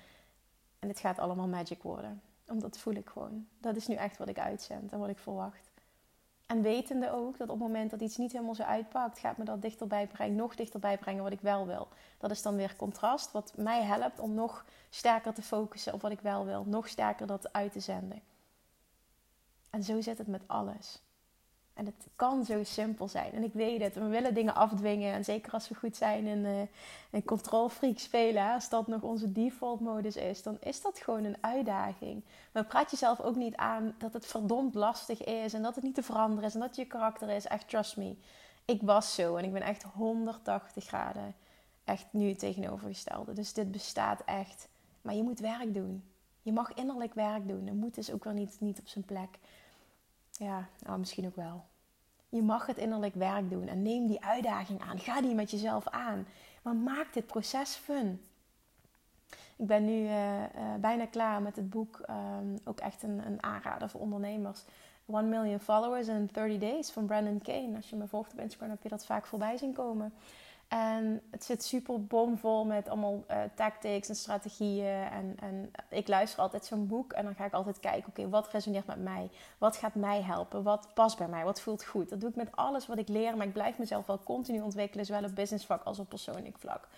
En 0.78 0.88
het 0.88 0.98
gaat 0.98 1.18
allemaal 1.18 1.46
magic 1.46 1.82
worden. 1.82 2.22
Omdat 2.46 2.72
dat 2.72 2.80
voel 2.80 2.94
ik 2.94 3.08
gewoon. 3.08 3.46
Dat 3.58 3.76
is 3.76 3.86
nu 3.86 3.94
echt 3.94 4.18
wat 4.18 4.28
ik 4.28 4.38
uitzend 4.38 4.92
en 4.92 4.98
wat 4.98 5.08
ik 5.08 5.18
verwacht. 5.18 5.70
En 6.46 6.62
wetende 6.62 7.10
ook 7.10 7.38
dat 7.38 7.48
op 7.48 7.58
het 7.58 7.66
moment 7.68 7.90
dat 7.90 8.00
iets 8.00 8.16
niet 8.16 8.32
helemaal 8.32 8.54
zo 8.54 8.62
uitpakt, 8.62 9.18
gaat 9.18 9.36
me 9.36 9.44
dat 9.44 9.62
dichterbij 9.62 10.06
brengen, 10.06 10.36
nog 10.36 10.54
dichterbij 10.54 10.98
brengen 10.98 11.22
wat 11.22 11.32
ik 11.32 11.40
wel 11.40 11.66
wil. 11.66 11.88
Dat 12.18 12.30
is 12.30 12.42
dan 12.42 12.56
weer 12.56 12.76
contrast, 12.76 13.32
wat 13.32 13.52
mij 13.56 13.82
helpt 13.82 14.18
om 14.18 14.34
nog 14.34 14.64
sterker 14.90 15.34
te 15.34 15.42
focussen 15.42 15.92
op 15.92 16.00
wat 16.00 16.10
ik 16.10 16.20
wel 16.20 16.44
wil, 16.44 16.64
nog 16.64 16.88
sterker 16.88 17.26
dat 17.26 17.52
uit 17.52 17.72
te 17.72 17.80
zenden. 17.80 18.22
En 19.70 19.82
zo 19.82 20.00
zit 20.00 20.18
het 20.18 20.26
met 20.26 20.42
alles. 20.46 21.02
En 21.76 21.86
het 21.86 22.06
kan 22.16 22.44
zo 22.44 22.64
simpel 22.64 23.08
zijn. 23.08 23.32
En 23.32 23.42
ik 23.42 23.52
weet 23.52 23.82
het. 23.82 23.94
We 23.94 24.06
willen 24.06 24.34
dingen 24.34 24.54
afdwingen. 24.54 25.12
En 25.12 25.24
zeker 25.24 25.52
als 25.52 25.68
we 25.68 25.74
goed 25.74 25.96
zijn 25.96 26.26
in, 26.26 26.38
uh, 26.38 26.60
in 27.10 27.24
control 27.24 27.68
freak 27.68 27.98
spelen. 27.98 28.52
Als 28.52 28.68
dat 28.68 28.86
nog 28.86 29.02
onze 29.02 29.32
default 29.32 29.80
modus 29.80 30.16
is. 30.16 30.42
Dan 30.42 30.56
is 30.60 30.82
dat 30.82 30.98
gewoon 30.98 31.24
een 31.24 31.36
uitdaging. 31.40 32.22
Maar 32.52 32.64
praat 32.64 32.90
jezelf 32.90 33.20
ook 33.20 33.36
niet 33.36 33.56
aan 33.56 33.94
dat 33.98 34.12
het 34.12 34.26
verdomd 34.26 34.74
lastig 34.74 35.24
is. 35.24 35.54
En 35.54 35.62
dat 35.62 35.74
het 35.74 35.84
niet 35.84 35.94
te 35.94 36.02
veranderen 36.02 36.44
is. 36.44 36.54
En 36.54 36.60
dat 36.60 36.76
je 36.76 36.84
karakter 36.84 37.30
is. 37.30 37.46
Echt 37.46 37.68
trust 37.68 37.96
me. 37.96 38.16
Ik 38.64 38.82
was 38.82 39.14
zo. 39.14 39.36
En 39.36 39.44
ik 39.44 39.52
ben 39.52 39.62
echt 39.62 39.82
180 39.82 40.84
graden. 40.84 41.34
Echt 41.84 42.06
nu 42.10 42.28
het 42.28 42.38
tegenovergestelde. 42.38 43.32
Dus 43.32 43.52
dit 43.52 43.70
bestaat 43.70 44.22
echt. 44.24 44.68
Maar 45.02 45.14
je 45.14 45.22
moet 45.22 45.40
werk 45.40 45.74
doen. 45.74 46.04
Je 46.42 46.52
mag 46.52 46.74
innerlijk 46.74 47.14
werk 47.14 47.48
doen. 47.48 47.66
En 47.66 47.76
moet 47.76 47.98
is 47.98 48.12
ook 48.12 48.24
wel 48.24 48.32
niet, 48.32 48.56
niet 48.60 48.78
op 48.78 48.88
zijn 48.88 49.04
plek. 49.04 49.38
Ja, 50.38 50.68
nou, 50.78 50.98
misschien 50.98 51.26
ook 51.26 51.36
wel. 51.36 51.64
Je 52.28 52.42
mag 52.42 52.66
het 52.66 52.76
innerlijk 52.76 53.14
werk 53.14 53.50
doen 53.50 53.68
en 53.68 53.82
neem 53.82 54.06
die 54.06 54.24
uitdaging 54.24 54.80
aan. 54.80 54.98
Ga 54.98 55.20
die 55.20 55.34
met 55.34 55.50
jezelf 55.50 55.88
aan. 55.88 56.26
Maar 56.62 56.76
maak 56.76 57.12
dit 57.12 57.26
proces 57.26 57.74
fun. 57.74 58.20
Ik 59.56 59.66
ben 59.66 59.84
nu 59.84 60.02
uh, 60.02 60.40
uh, 60.40 60.74
bijna 60.80 61.06
klaar 61.06 61.42
met 61.42 61.56
het 61.56 61.70
boek. 61.70 62.00
Um, 62.10 62.58
ook 62.64 62.78
echt 62.78 63.02
een, 63.02 63.26
een 63.26 63.42
aanrader 63.42 63.88
voor 63.88 64.00
ondernemers. 64.00 64.64
1 65.06 65.28
Million 65.28 65.58
Followers 65.58 66.08
in 66.08 66.28
30 66.32 66.58
Days 66.58 66.90
van 66.90 67.06
Brandon 67.06 67.40
Kane. 67.42 67.76
Als 67.76 67.90
je 67.90 67.96
me 67.96 68.06
volgt 68.06 68.32
op 68.32 68.40
Instagram 68.40 68.70
heb 68.70 68.82
je 68.82 68.88
dat 68.88 69.06
vaak 69.06 69.26
voorbij 69.26 69.56
zien 69.56 69.72
komen. 69.72 70.12
En 70.68 71.22
het 71.30 71.44
zit 71.44 71.64
super 71.64 72.06
bomvol 72.06 72.64
met 72.64 72.88
allemaal 72.88 73.24
uh, 73.30 73.36
tactics 73.54 74.08
en 74.08 74.14
strategieën. 74.14 75.02
En, 75.10 75.36
en 75.40 75.70
ik 75.90 76.08
luister 76.08 76.40
altijd 76.40 76.64
zo'n 76.64 76.86
boek 76.86 77.12
en 77.12 77.24
dan 77.24 77.34
ga 77.34 77.44
ik 77.44 77.52
altijd 77.52 77.80
kijken: 77.80 78.08
oké, 78.08 78.28
wat 78.28 78.48
resoneert 78.48 78.86
met 78.86 79.02
mij? 79.02 79.30
Wat 79.58 79.76
gaat 79.76 79.94
mij 79.94 80.22
helpen? 80.22 80.62
Wat 80.62 80.88
past 80.94 81.18
bij 81.18 81.28
mij? 81.28 81.44
Wat 81.44 81.60
voelt 81.60 81.84
goed? 81.84 82.08
Dat 82.08 82.20
doe 82.20 82.30
ik 82.30 82.36
met 82.36 82.56
alles 82.56 82.86
wat 82.86 82.98
ik 82.98 83.08
leer, 83.08 83.36
maar 83.36 83.46
ik 83.46 83.52
blijf 83.52 83.78
mezelf 83.78 84.06
wel 84.06 84.22
continu 84.22 84.60
ontwikkelen, 84.60 85.06
zowel 85.06 85.24
op 85.24 85.34
businessvlak 85.34 85.82
als 85.82 85.98
op 85.98 86.08
persoonlijk 86.08 86.58
vlak. 86.58 86.88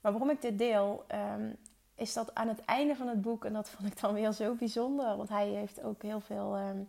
Maar 0.00 0.12
waarom 0.12 0.30
ik 0.30 0.42
dit 0.42 0.58
deel, 0.58 1.04
um, 1.36 1.56
is 1.94 2.12
dat 2.12 2.34
aan 2.34 2.48
het 2.48 2.64
einde 2.64 2.96
van 2.96 3.08
het 3.08 3.22
boek, 3.22 3.44
en 3.44 3.52
dat 3.52 3.68
vond 3.70 3.92
ik 3.92 4.00
dan 4.00 4.14
weer 4.14 4.32
zo 4.32 4.54
bijzonder, 4.54 5.16
want 5.16 5.28
hij 5.28 5.48
heeft 5.48 5.82
ook 5.82 6.02
heel 6.02 6.20
veel. 6.20 6.58
Um, 6.58 6.88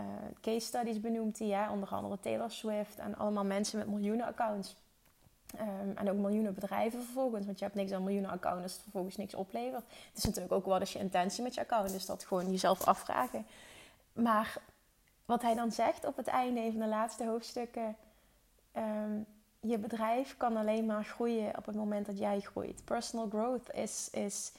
uh, 0.00 0.06
case 0.40 0.66
studies 0.66 1.00
benoemd 1.00 1.38
hij, 1.38 1.68
onder 1.68 1.88
andere 1.88 2.20
Taylor 2.20 2.50
Swift 2.50 2.98
en 2.98 3.16
allemaal 3.16 3.44
mensen 3.44 3.78
met 3.78 3.88
miljoenen 3.88 4.26
accounts. 4.26 4.76
Um, 5.58 5.96
en 5.96 6.10
ook 6.10 6.16
miljoenen 6.16 6.54
bedrijven 6.54 7.02
vervolgens. 7.04 7.46
Want 7.46 7.58
je 7.58 7.64
hebt 7.64 7.76
niks 7.76 7.92
aan 7.92 8.04
miljoenen 8.04 8.30
accounts 8.30 8.62
als 8.62 8.72
het 8.72 8.82
vervolgens 8.82 9.16
niks 9.16 9.34
oplevert. 9.34 9.84
Het 10.08 10.18
is 10.18 10.24
natuurlijk 10.24 10.52
ook 10.52 10.64
wat 10.64 10.82
is 10.82 10.92
je 10.92 10.98
intentie 10.98 11.42
met 11.42 11.54
je 11.54 11.60
account. 11.60 11.90
Dus 11.90 12.06
dat 12.06 12.24
gewoon 12.24 12.50
jezelf 12.50 12.84
afvragen. 12.84 13.46
Maar 14.12 14.56
wat 15.24 15.42
hij 15.42 15.54
dan 15.54 15.72
zegt 15.72 16.04
op 16.04 16.16
het 16.16 16.26
einde, 16.26 16.70
van 16.70 16.80
de 16.80 16.86
laatste 16.86 17.26
hoofdstukken. 17.26 17.96
Um, 18.76 19.26
je 19.60 19.78
bedrijf 19.78 20.36
kan 20.36 20.56
alleen 20.56 20.86
maar 20.86 21.04
groeien 21.04 21.56
op 21.56 21.66
het 21.66 21.74
moment 21.74 22.06
dat 22.06 22.18
jij 22.18 22.40
groeit. 22.40 22.84
Personal 22.84 23.28
growth 23.28 23.72
is, 23.72 24.08
is 24.12 24.52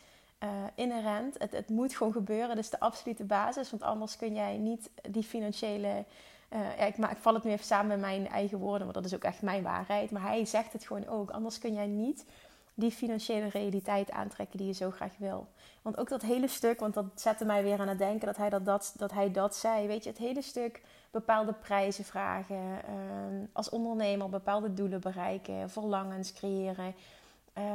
uh, 0.43 0.49
inherent. 0.75 1.35
Het, 1.37 1.51
het 1.51 1.69
moet 1.69 1.95
gewoon 1.95 2.13
gebeuren. 2.13 2.47
Dat 2.47 2.57
is 2.57 2.69
de 2.69 2.79
absolute 2.79 3.23
basis. 3.23 3.69
Want 3.69 3.83
anders 3.83 4.17
kun 4.17 4.33
jij 4.33 4.57
niet 4.57 4.89
die 5.09 5.23
financiële 5.23 6.05
uh, 6.53 6.77
ja, 6.77 6.85
ik, 6.85 6.97
maar, 6.97 7.11
ik 7.11 7.17
val 7.17 7.33
het 7.33 7.43
nu 7.43 7.51
even 7.51 7.65
samen 7.65 7.87
met 7.87 7.99
mijn 7.99 8.27
eigen 8.27 8.57
woorden, 8.57 8.81
want 8.81 8.93
dat 8.93 9.05
is 9.05 9.15
ook 9.15 9.23
echt 9.23 9.41
mijn 9.41 9.63
waarheid. 9.63 10.11
Maar 10.11 10.21
hij 10.21 10.45
zegt 10.45 10.73
het 10.73 10.85
gewoon 10.85 11.07
ook. 11.07 11.31
Anders 11.31 11.59
kun 11.59 11.73
jij 11.73 11.87
niet 11.87 12.25
die 12.73 12.91
financiële 12.91 13.47
realiteit 13.47 14.11
aantrekken 14.11 14.57
die 14.57 14.67
je 14.67 14.73
zo 14.73 14.91
graag 14.91 15.17
wil. 15.17 15.47
Want 15.81 15.97
ook 15.97 16.09
dat 16.09 16.21
hele 16.21 16.47
stuk, 16.47 16.79
want 16.79 16.93
dat 16.93 17.05
zette 17.15 17.45
mij 17.45 17.63
weer 17.63 17.79
aan 17.79 17.87
het 17.87 17.97
denken 17.97 18.27
dat 18.27 18.37
hij 18.37 18.49
dat, 18.49 18.65
dat, 18.65 18.93
dat, 18.97 19.11
hij 19.11 19.31
dat 19.31 19.55
zei. 19.55 19.87
Weet 19.87 20.03
je, 20.03 20.09
het 20.09 20.17
hele 20.17 20.41
stuk 20.41 20.81
bepaalde 21.11 21.53
prijzen 21.53 22.03
vragen, 22.03 22.55
uh, 22.55 23.47
als 23.51 23.69
ondernemer 23.69 24.29
bepaalde 24.29 24.73
doelen 24.73 25.01
bereiken, 25.01 25.69
verlangens 25.69 26.33
creëren. 26.33 26.95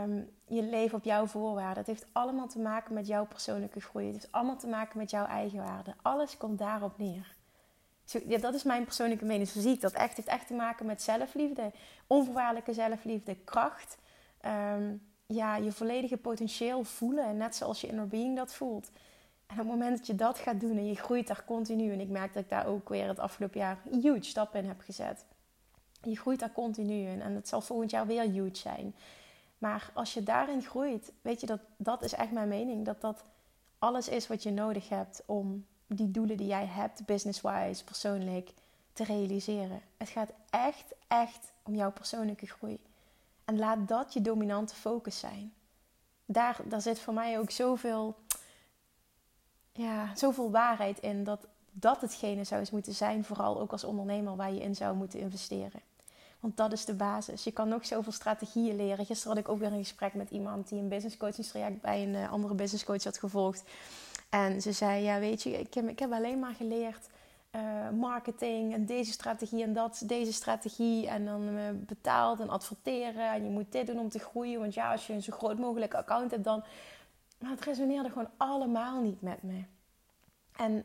Um, 0.04 0.30
je 0.46 0.62
leven 0.62 0.98
op 0.98 1.04
jouw 1.04 1.26
voorwaarden. 1.26 1.78
Het 1.78 1.86
heeft 1.86 2.06
allemaal 2.12 2.48
te 2.48 2.58
maken 2.58 2.94
met 2.94 3.06
jouw 3.06 3.26
persoonlijke 3.26 3.80
groei. 3.80 4.04
Het 4.04 4.14
heeft 4.14 4.32
allemaal 4.32 4.56
te 4.56 4.66
maken 4.66 4.98
met 4.98 5.10
jouw 5.10 5.26
eigen 5.26 5.58
waarde. 5.58 5.94
Alles 6.02 6.36
komt 6.36 6.58
daarop 6.58 6.98
neer. 6.98 7.35
Ja, 8.26 8.38
dat 8.38 8.54
is 8.54 8.62
mijn 8.62 8.84
persoonlijke 8.84 9.24
mening. 9.24 9.48
Zo 9.48 9.60
zie 9.60 9.72
ik 9.72 9.80
dat 9.80 9.92
echt. 9.92 10.16
Heeft 10.16 10.28
echt 10.28 10.46
te 10.46 10.54
maken 10.54 10.86
met 10.86 11.02
zelfliefde. 11.02 11.72
Onvoorwaardelijke 12.06 12.72
zelfliefde, 12.72 13.36
kracht. 13.44 13.96
Um, 14.74 15.02
ja, 15.26 15.56
je 15.56 15.72
volledige 15.72 16.16
potentieel 16.16 16.84
voelen. 16.84 17.36
Net 17.36 17.56
zoals 17.56 17.80
je 17.80 17.86
inner 17.86 18.08
being 18.08 18.36
dat 18.36 18.54
voelt. 18.54 18.90
En 19.46 19.52
op 19.52 19.58
het 19.58 19.66
moment 19.66 19.96
dat 19.96 20.06
je 20.06 20.14
dat 20.14 20.38
gaat 20.38 20.60
doen 20.60 20.76
en 20.76 20.86
je 20.86 20.94
groeit 20.94 21.26
daar 21.26 21.44
continu. 21.44 21.92
En 21.92 22.00
ik 22.00 22.08
merk 22.08 22.32
dat 22.34 22.42
ik 22.42 22.48
daar 22.48 22.66
ook 22.66 22.88
weer 22.88 23.08
het 23.08 23.18
afgelopen 23.18 23.60
jaar 23.60 23.78
huge 23.90 24.22
stappen 24.22 24.60
in 24.60 24.68
heb 24.68 24.80
gezet. 24.80 25.24
Je 26.02 26.16
groeit 26.16 26.40
daar 26.40 26.52
continu 26.52 27.08
in. 27.08 27.22
En 27.22 27.34
het 27.34 27.48
zal 27.48 27.60
volgend 27.60 27.90
jaar 27.90 28.06
weer 28.06 28.22
huge 28.22 28.56
zijn. 28.56 28.94
Maar 29.58 29.90
als 29.94 30.14
je 30.14 30.22
daarin 30.22 30.62
groeit, 30.62 31.12
weet 31.22 31.40
je 31.40 31.46
dat 31.46 31.60
dat 31.76 32.02
is 32.02 32.14
echt 32.14 32.32
mijn 32.32 32.48
mening. 32.48 32.84
Dat 32.84 33.00
dat 33.00 33.24
alles 33.78 34.08
is 34.08 34.26
wat 34.26 34.42
je 34.42 34.50
nodig 34.50 34.88
hebt 34.88 35.22
om 35.26 35.66
die 35.86 36.10
doelen 36.10 36.36
die 36.36 36.46
jij 36.46 36.66
hebt, 36.66 37.06
business-wise, 37.06 37.84
persoonlijk, 37.84 38.52
te 38.92 39.04
realiseren. 39.04 39.80
Het 39.96 40.08
gaat 40.08 40.30
echt, 40.50 40.94
echt 41.08 41.52
om 41.62 41.74
jouw 41.74 41.92
persoonlijke 41.92 42.46
groei. 42.46 42.78
En 43.44 43.58
laat 43.58 43.88
dat 43.88 44.12
je 44.12 44.20
dominante 44.20 44.74
focus 44.74 45.18
zijn. 45.18 45.52
Daar, 46.24 46.60
daar 46.64 46.80
zit 46.80 46.98
voor 47.00 47.14
mij 47.14 47.38
ook 47.38 47.50
zoveel, 47.50 48.16
ja, 49.72 50.16
zoveel 50.16 50.50
waarheid 50.50 50.98
in 50.98 51.24
dat 51.24 51.46
dat 51.72 52.00
hetgene 52.00 52.44
zou 52.44 52.60
eens 52.60 52.70
moeten 52.70 52.94
zijn, 52.94 53.24
vooral 53.24 53.60
ook 53.60 53.72
als 53.72 53.84
ondernemer, 53.84 54.36
waar 54.36 54.52
je 54.52 54.60
in 54.60 54.74
zou 54.74 54.96
moeten 54.96 55.20
investeren. 55.20 55.80
Want 56.40 56.56
dat 56.56 56.72
is 56.72 56.84
de 56.84 56.94
basis. 56.94 57.44
Je 57.44 57.52
kan 57.52 57.68
nog 57.68 57.86
zoveel 57.86 58.12
strategieën 58.12 58.76
leren. 58.76 59.06
Gisteren 59.06 59.36
had 59.36 59.44
ik 59.44 59.50
ook 59.50 59.58
weer 59.58 59.72
een 59.72 59.78
gesprek 59.78 60.14
met 60.14 60.30
iemand 60.30 60.68
die 60.68 60.78
een 60.78 60.88
business 60.88 61.16
coachingstraject 61.16 61.80
bij 61.80 62.02
een 62.02 62.14
uh, 62.14 62.32
andere 62.32 62.54
business 62.54 62.84
coach 62.84 63.04
had 63.04 63.18
gevolgd. 63.18 63.62
En 64.36 64.62
ze 64.62 64.72
zei, 64.72 65.02
ja 65.02 65.18
weet 65.18 65.42
je, 65.42 65.50
ik 65.50 65.74
heb, 65.74 65.88
ik 65.88 65.98
heb 65.98 66.12
alleen 66.12 66.38
maar 66.38 66.54
geleerd 66.54 67.08
uh, 67.56 67.90
marketing 67.90 68.72
en 68.72 68.86
deze 68.86 69.12
strategie 69.12 69.62
en 69.62 69.72
dat, 69.72 70.02
deze 70.06 70.32
strategie. 70.32 71.08
En 71.08 71.24
dan 71.24 71.48
uh, 71.48 71.62
betaald 71.72 72.40
en 72.40 72.48
adverteren. 72.48 73.32
En 73.32 73.44
je 73.44 73.50
moet 73.50 73.72
dit 73.72 73.86
doen 73.86 73.98
om 73.98 74.08
te 74.08 74.18
groeien. 74.18 74.60
Want 74.60 74.74
ja, 74.74 74.92
als 74.92 75.06
je 75.06 75.12
een 75.12 75.22
zo 75.22 75.32
groot 75.32 75.58
mogelijk 75.58 75.94
account 75.94 76.30
hebt, 76.30 76.44
dan... 76.44 76.64
Maar 77.38 77.50
het 77.50 77.64
resoneerde 77.64 78.08
gewoon 78.08 78.30
allemaal 78.36 79.00
niet 79.00 79.22
met 79.22 79.42
me. 79.42 79.62
En 80.56 80.84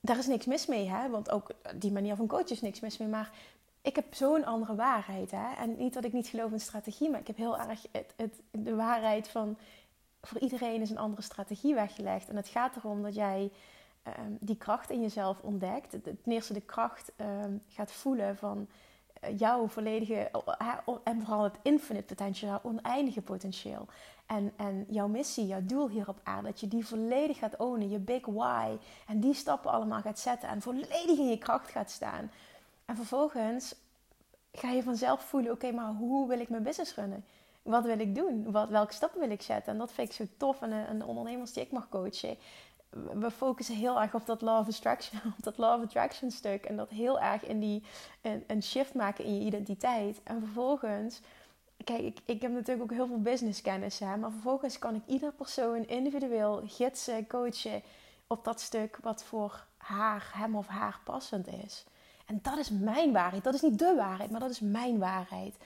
daar 0.00 0.18
is 0.18 0.26
niks 0.26 0.46
mis 0.46 0.66
mee, 0.66 0.88
hè? 0.88 1.08
Want 1.10 1.30
ook 1.30 1.50
die 1.74 1.92
manier 1.92 2.16
van 2.16 2.26
coachen 2.26 2.50
is 2.50 2.60
niks 2.60 2.80
mis 2.80 2.98
mee. 2.98 3.08
Maar 3.08 3.30
ik 3.82 3.96
heb 3.96 4.14
zo'n 4.14 4.44
andere 4.44 4.74
waarheid, 4.74 5.30
hè? 5.30 5.54
En 5.54 5.76
niet 5.76 5.94
dat 5.94 6.04
ik 6.04 6.12
niet 6.12 6.28
geloof 6.28 6.52
in 6.52 6.60
strategie, 6.60 7.10
maar 7.10 7.20
ik 7.20 7.26
heb 7.26 7.36
heel 7.36 7.58
erg 7.58 7.86
het, 8.16 8.40
de 8.50 8.74
waarheid 8.74 9.28
van 9.28 9.56
voor 10.28 10.40
iedereen 10.40 10.80
is 10.80 10.90
een 10.90 10.98
andere 10.98 11.22
strategie 11.22 11.74
weggelegd. 11.74 12.28
En 12.28 12.36
het 12.36 12.48
gaat 12.48 12.76
erom 12.76 13.02
dat 13.02 13.14
jij 13.14 13.50
um, 14.06 14.38
die 14.40 14.56
kracht 14.56 14.90
in 14.90 15.00
jezelf 15.00 15.40
ontdekt. 15.40 15.90
Ten 15.90 16.18
eerste 16.24 16.52
de 16.52 16.60
kracht 16.60 17.12
um, 17.16 17.62
gaat 17.68 17.92
voelen 17.92 18.36
van 18.36 18.68
uh, 19.24 19.38
jouw 19.38 19.68
volledige, 19.68 20.30
en 21.04 21.22
vooral 21.22 21.42
het 21.42 21.58
infinite 21.62 22.14
potential, 22.14 22.60
oneindige 22.62 23.22
potentieel. 23.22 23.86
En, 24.26 24.52
en 24.56 24.86
jouw 24.88 25.08
missie, 25.08 25.46
jouw 25.46 25.62
doel 25.62 25.88
hier 25.88 26.08
op 26.08 26.20
aarde, 26.22 26.48
dat 26.48 26.60
je 26.60 26.68
die 26.68 26.86
volledig 26.86 27.38
gaat 27.38 27.56
ownen, 27.56 27.90
je 27.90 27.98
big 27.98 28.26
why. 28.26 28.76
En 29.06 29.20
die 29.20 29.34
stappen 29.34 29.70
allemaal 29.70 30.00
gaat 30.00 30.18
zetten 30.18 30.48
en 30.48 30.62
volledig 30.62 31.18
in 31.18 31.28
je 31.28 31.38
kracht 31.38 31.70
gaat 31.70 31.90
staan. 31.90 32.30
En 32.84 32.96
vervolgens 32.96 33.74
ga 34.52 34.70
je 34.70 34.82
vanzelf 34.82 35.20
voelen, 35.20 35.52
oké, 35.52 35.72
maar 35.72 35.92
hoe 35.92 36.28
wil 36.28 36.40
ik 36.40 36.48
mijn 36.48 36.62
business 36.62 36.94
runnen? 36.94 37.24
Wat 37.66 37.84
wil 37.84 37.98
ik 37.98 38.14
doen? 38.14 38.52
Wat, 38.52 38.68
welke 38.68 38.92
stappen 38.92 39.20
wil 39.20 39.30
ik 39.30 39.42
zetten? 39.42 39.72
En 39.72 39.78
dat 39.78 39.92
vind 39.92 40.08
ik 40.08 40.14
zo 40.14 40.24
tof. 40.36 40.62
En, 40.62 40.72
en 40.72 40.98
de 40.98 41.04
ondernemers 41.04 41.52
die 41.52 41.62
ik 41.62 41.70
mag 41.70 41.88
coachen, 41.88 42.36
we 42.90 43.30
focussen 43.30 43.74
heel 43.74 44.00
erg 44.00 44.14
op 44.14 44.26
dat 44.26 44.40
law 44.40 44.58
of 44.58 44.68
attraction, 44.68 45.20
op 45.38 45.44
dat 45.44 45.58
law 45.58 45.78
of 45.78 45.84
attraction 45.84 46.30
stuk. 46.30 46.64
En 46.64 46.76
dat 46.76 46.90
heel 46.90 47.20
erg 47.20 47.44
in 47.44 47.60
die 47.60 47.82
een, 48.22 48.44
een 48.46 48.62
shift 48.62 48.94
maken 48.94 49.24
in 49.24 49.38
je 49.38 49.44
identiteit. 49.44 50.20
En 50.22 50.40
vervolgens, 50.40 51.20
kijk, 51.84 52.02
ik, 52.02 52.18
ik 52.24 52.42
heb 52.42 52.52
natuurlijk 52.52 52.82
ook 52.82 52.96
heel 52.96 53.06
veel 53.06 53.20
businesskennis, 53.20 53.98
hè, 53.98 54.16
maar 54.16 54.30
vervolgens 54.30 54.78
kan 54.78 54.94
ik 54.94 55.02
ieder 55.06 55.32
persoon 55.32 55.86
individueel 55.86 56.62
gidsen, 56.66 57.26
coachen 57.26 57.82
op 58.26 58.44
dat 58.44 58.60
stuk 58.60 58.98
wat 59.02 59.24
voor 59.24 59.66
haar, 59.76 60.30
hem 60.32 60.56
of 60.56 60.66
haar 60.66 61.00
passend 61.04 61.46
is. 61.46 61.84
En 62.26 62.38
dat 62.42 62.58
is 62.58 62.70
mijn 62.70 63.12
waarheid. 63.12 63.44
Dat 63.44 63.54
is 63.54 63.60
niet 63.60 63.78
de 63.78 63.94
waarheid, 63.96 64.30
maar 64.30 64.40
dat 64.40 64.50
is 64.50 64.60
mijn 64.60 64.98
waarheid. 64.98 65.56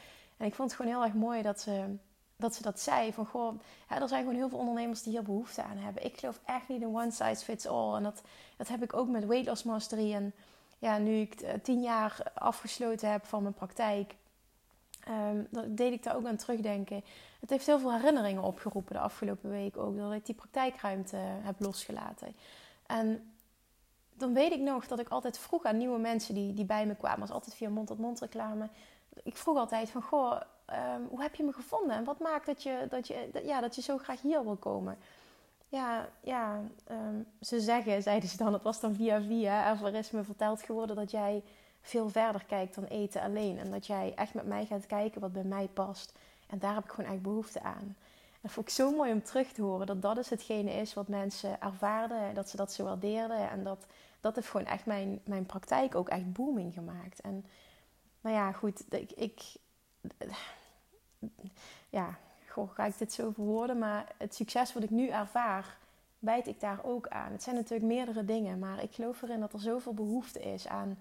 En 0.40 0.46
ik 0.46 0.54
vond 0.54 0.70
het 0.70 0.80
gewoon 0.80 0.92
heel 0.92 1.04
erg 1.04 1.14
mooi 1.14 1.42
dat 1.42 1.60
ze 1.60 1.96
dat, 2.36 2.54
ze 2.54 2.62
dat 2.62 2.80
zei. 2.80 3.12
Van 3.12 3.26
goh, 3.26 3.60
er 3.88 4.08
zijn 4.08 4.20
gewoon 4.20 4.36
heel 4.36 4.48
veel 4.48 4.58
ondernemers 4.58 5.02
die 5.02 5.12
hier 5.12 5.22
behoefte 5.22 5.62
aan 5.62 5.76
hebben. 5.76 6.04
Ik 6.04 6.18
geloof 6.18 6.40
echt 6.44 6.68
niet 6.68 6.80
in 6.80 6.96
one 6.96 7.10
size 7.10 7.44
fits 7.44 7.66
all. 7.66 7.94
En 7.94 8.02
dat, 8.02 8.22
dat 8.56 8.68
heb 8.68 8.82
ik 8.82 8.94
ook 8.94 9.08
met 9.08 9.26
Weight 9.26 9.46
Loss 9.46 9.62
Mastery. 9.62 10.14
En 10.14 10.32
ja, 10.78 10.98
nu 10.98 11.20
ik 11.20 11.40
eh, 11.40 11.54
tien 11.62 11.80
jaar 11.80 12.32
afgesloten 12.34 13.10
heb 13.10 13.24
van 13.24 13.42
mijn 13.42 13.54
praktijk, 13.54 14.14
um, 15.08 15.46
dat 15.50 15.76
deed 15.76 15.92
ik 15.92 16.02
daar 16.02 16.16
ook 16.16 16.26
aan 16.26 16.36
terugdenken. 16.36 17.04
Het 17.40 17.50
heeft 17.50 17.66
heel 17.66 17.78
veel 17.78 17.92
herinneringen 17.94 18.42
opgeroepen 18.42 18.94
de 18.94 19.00
afgelopen 19.00 19.50
week 19.50 19.76
ook. 19.76 19.96
Dat 19.96 20.12
ik 20.12 20.26
die 20.26 20.34
praktijkruimte 20.34 21.16
heb 21.16 21.54
losgelaten. 21.58 22.34
En 22.86 23.32
dan 24.14 24.34
weet 24.34 24.52
ik 24.52 24.60
nog 24.60 24.86
dat 24.86 24.98
ik 24.98 25.08
altijd 25.08 25.38
vroeg 25.38 25.64
aan 25.64 25.76
nieuwe 25.76 25.98
mensen 25.98 26.34
die, 26.34 26.54
die 26.54 26.64
bij 26.64 26.86
me 26.86 26.94
kwamen. 26.94 27.20
als 27.20 27.30
altijd 27.30 27.54
via 27.54 27.68
mond-tot-mond 27.68 28.20
reclame. 28.20 28.68
Ik 29.22 29.36
vroeg 29.36 29.56
altijd 29.56 29.90
van, 29.90 30.02
goh, 30.02 30.40
ehm, 30.64 31.02
hoe 31.08 31.22
heb 31.22 31.34
je 31.34 31.42
me 31.42 31.52
gevonden? 31.52 31.96
En 31.96 32.04
wat 32.04 32.18
maakt 32.18 32.46
dat 32.46 32.62
je, 32.62 32.86
dat, 32.88 33.06
je, 33.06 33.40
ja, 33.44 33.60
dat 33.60 33.74
je 33.74 33.82
zo 33.82 33.98
graag 33.98 34.20
hier 34.20 34.44
wil 34.44 34.56
komen? 34.56 34.98
Ja, 35.68 36.08
ja 36.20 36.60
um, 36.90 37.26
ze 37.40 37.60
zeggen, 37.60 38.02
zeiden 38.10 38.28
ze 38.28 38.36
dan, 38.36 38.52
het 38.52 38.62
was 38.62 38.80
dan 38.80 38.94
via 38.94 39.22
via. 39.22 39.80
Er 39.82 39.94
is 39.94 40.10
me 40.10 40.24
verteld 40.24 40.62
geworden 40.62 40.96
dat 40.96 41.10
jij 41.10 41.42
veel 41.80 42.08
verder 42.08 42.44
kijkt 42.44 42.74
dan 42.74 42.84
eten 42.84 43.22
alleen. 43.22 43.58
En 43.58 43.70
dat 43.70 43.86
jij 43.86 44.12
echt 44.16 44.34
met 44.34 44.46
mij 44.46 44.66
gaat 44.66 44.86
kijken 44.86 45.20
wat 45.20 45.32
bij 45.32 45.44
mij 45.44 45.68
past. 45.68 46.12
En 46.48 46.58
daar 46.58 46.74
heb 46.74 46.84
ik 46.84 46.90
gewoon 46.90 47.10
echt 47.10 47.22
behoefte 47.22 47.62
aan. 47.62 47.96
Dat 48.40 48.50
vond 48.50 48.68
ik 48.68 48.74
zo 48.74 48.90
mooi 48.90 49.12
om 49.12 49.22
terug 49.22 49.52
te 49.52 49.62
horen. 49.62 49.86
Dat 49.86 50.02
dat 50.02 50.18
is 50.18 50.30
hetgene 50.30 50.70
is 50.70 50.94
wat 50.94 51.08
mensen 51.08 51.60
ervaarden. 51.60 52.34
Dat 52.34 52.48
ze 52.48 52.56
dat 52.56 52.72
zo 52.72 52.84
waardeerden. 52.84 53.50
En 53.50 53.64
dat, 53.64 53.86
dat 54.20 54.34
heeft 54.34 54.48
gewoon 54.48 54.66
echt 54.66 54.86
mijn, 54.86 55.20
mijn 55.24 55.46
praktijk 55.46 55.94
ook 55.94 56.08
echt 56.08 56.32
booming 56.32 56.72
gemaakt. 56.72 57.20
En 57.20 57.44
nou 58.20 58.36
ja, 58.36 58.52
goed. 58.52 58.94
Ik, 58.94 59.12
ik 59.12 59.42
ja, 61.88 62.18
goh, 62.48 62.70
ga 62.74 62.84
ik 62.84 62.98
dit 62.98 63.12
zo 63.12 63.30
verwoorden. 63.30 63.78
Maar 63.78 64.12
het 64.16 64.34
succes 64.34 64.72
wat 64.72 64.82
ik 64.82 64.90
nu 64.90 65.08
ervaar, 65.08 65.78
bijt 66.18 66.46
ik 66.46 66.60
daar 66.60 66.84
ook 66.84 67.08
aan. 67.08 67.32
Het 67.32 67.42
zijn 67.42 67.56
natuurlijk 67.56 67.92
meerdere 67.92 68.24
dingen. 68.24 68.58
Maar 68.58 68.82
ik 68.82 68.94
geloof 68.94 69.22
erin 69.22 69.40
dat 69.40 69.52
er 69.52 69.60
zoveel 69.60 69.94
behoefte 69.94 70.40
is 70.40 70.68
aan 70.68 70.98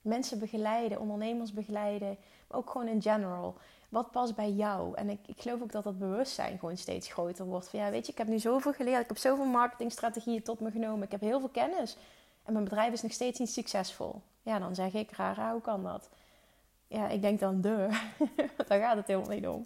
mensen 0.00 0.38
begeleiden, 0.38 1.00
ondernemers 1.00 1.52
begeleiden. 1.52 2.16
Maar 2.48 2.58
ook 2.58 2.70
gewoon 2.70 2.88
in 2.88 3.02
general 3.02 3.56
wat 3.92 4.10
past 4.10 4.34
bij 4.34 4.50
jou? 4.50 4.94
En 4.94 5.10
ik, 5.10 5.18
ik 5.26 5.40
geloof 5.40 5.62
ook 5.62 5.72
dat 5.72 5.84
dat 5.84 5.98
bewustzijn 5.98 6.58
gewoon 6.58 6.76
steeds 6.76 7.12
groter 7.12 7.44
wordt. 7.44 7.68
Van 7.68 7.78
ja, 7.78 7.90
weet 7.90 8.06
je, 8.06 8.12
ik 8.12 8.18
heb 8.18 8.26
nu 8.26 8.38
zoveel 8.38 8.72
geleerd. 8.72 9.02
Ik 9.02 9.08
heb 9.08 9.18
zoveel 9.18 9.44
marketingstrategieën 9.44 10.42
tot 10.42 10.60
me 10.60 10.70
genomen. 10.70 11.02
Ik 11.02 11.10
heb 11.10 11.20
heel 11.20 11.40
veel 11.40 11.48
kennis. 11.48 11.96
En 12.44 12.52
mijn 12.52 12.64
bedrijf 12.64 12.92
is 12.92 13.02
nog 13.02 13.12
steeds 13.12 13.38
niet 13.38 13.50
succesvol. 13.50 14.22
Ja, 14.42 14.58
dan 14.58 14.74
zeg 14.74 14.92
ik, 14.92 15.10
Rara, 15.10 15.52
hoe 15.52 15.60
kan 15.60 15.82
dat? 15.82 16.10
Ja, 16.86 17.08
ik 17.08 17.22
denk 17.22 17.40
dan, 17.40 17.60
de. 17.60 17.88
Daar 18.68 18.80
gaat 18.80 18.96
het 18.96 19.06
helemaal 19.06 19.30
niet 19.30 19.46
om. 19.46 19.64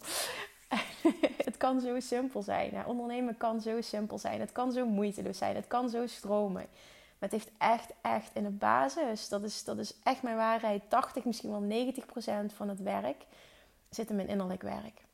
het 1.49 1.57
kan 1.57 1.81
zo 1.81 2.01
simpel 2.01 2.43
zijn. 2.43 2.71
Ja, 2.73 2.85
ondernemen 2.87 3.37
kan 3.37 3.61
zo 3.61 3.81
simpel 3.81 4.19
zijn. 4.19 4.41
Het 4.41 4.53
kan 4.53 4.73
zo 4.73 4.87
moeiteloos 4.87 5.39
zijn. 5.39 5.57
Het 5.57 5.67
kan 5.67 5.89
zo 5.91 6.07
stromen. 6.07 6.67
Maar 7.19 7.29
het 7.29 7.33
heeft 7.33 7.51
echt, 7.59 7.93
echt 8.01 8.31
in 8.35 8.43
de 8.43 8.51
basis, 8.51 9.29
dat 9.29 9.43
is, 9.43 9.65
dat 9.65 9.79
is 9.79 9.95
echt 10.03 10.23
mijn 10.23 10.37
waarheid, 10.37 10.83
80, 10.89 11.25
misschien 11.25 11.51
wel 11.51 11.61
90 11.61 12.07
procent 12.07 12.53
van 12.53 12.69
het 12.69 12.83
werk 12.83 13.27
zit 13.91 14.11
in 14.11 14.29
innerlijk 14.29 14.63
werk. 14.63 15.05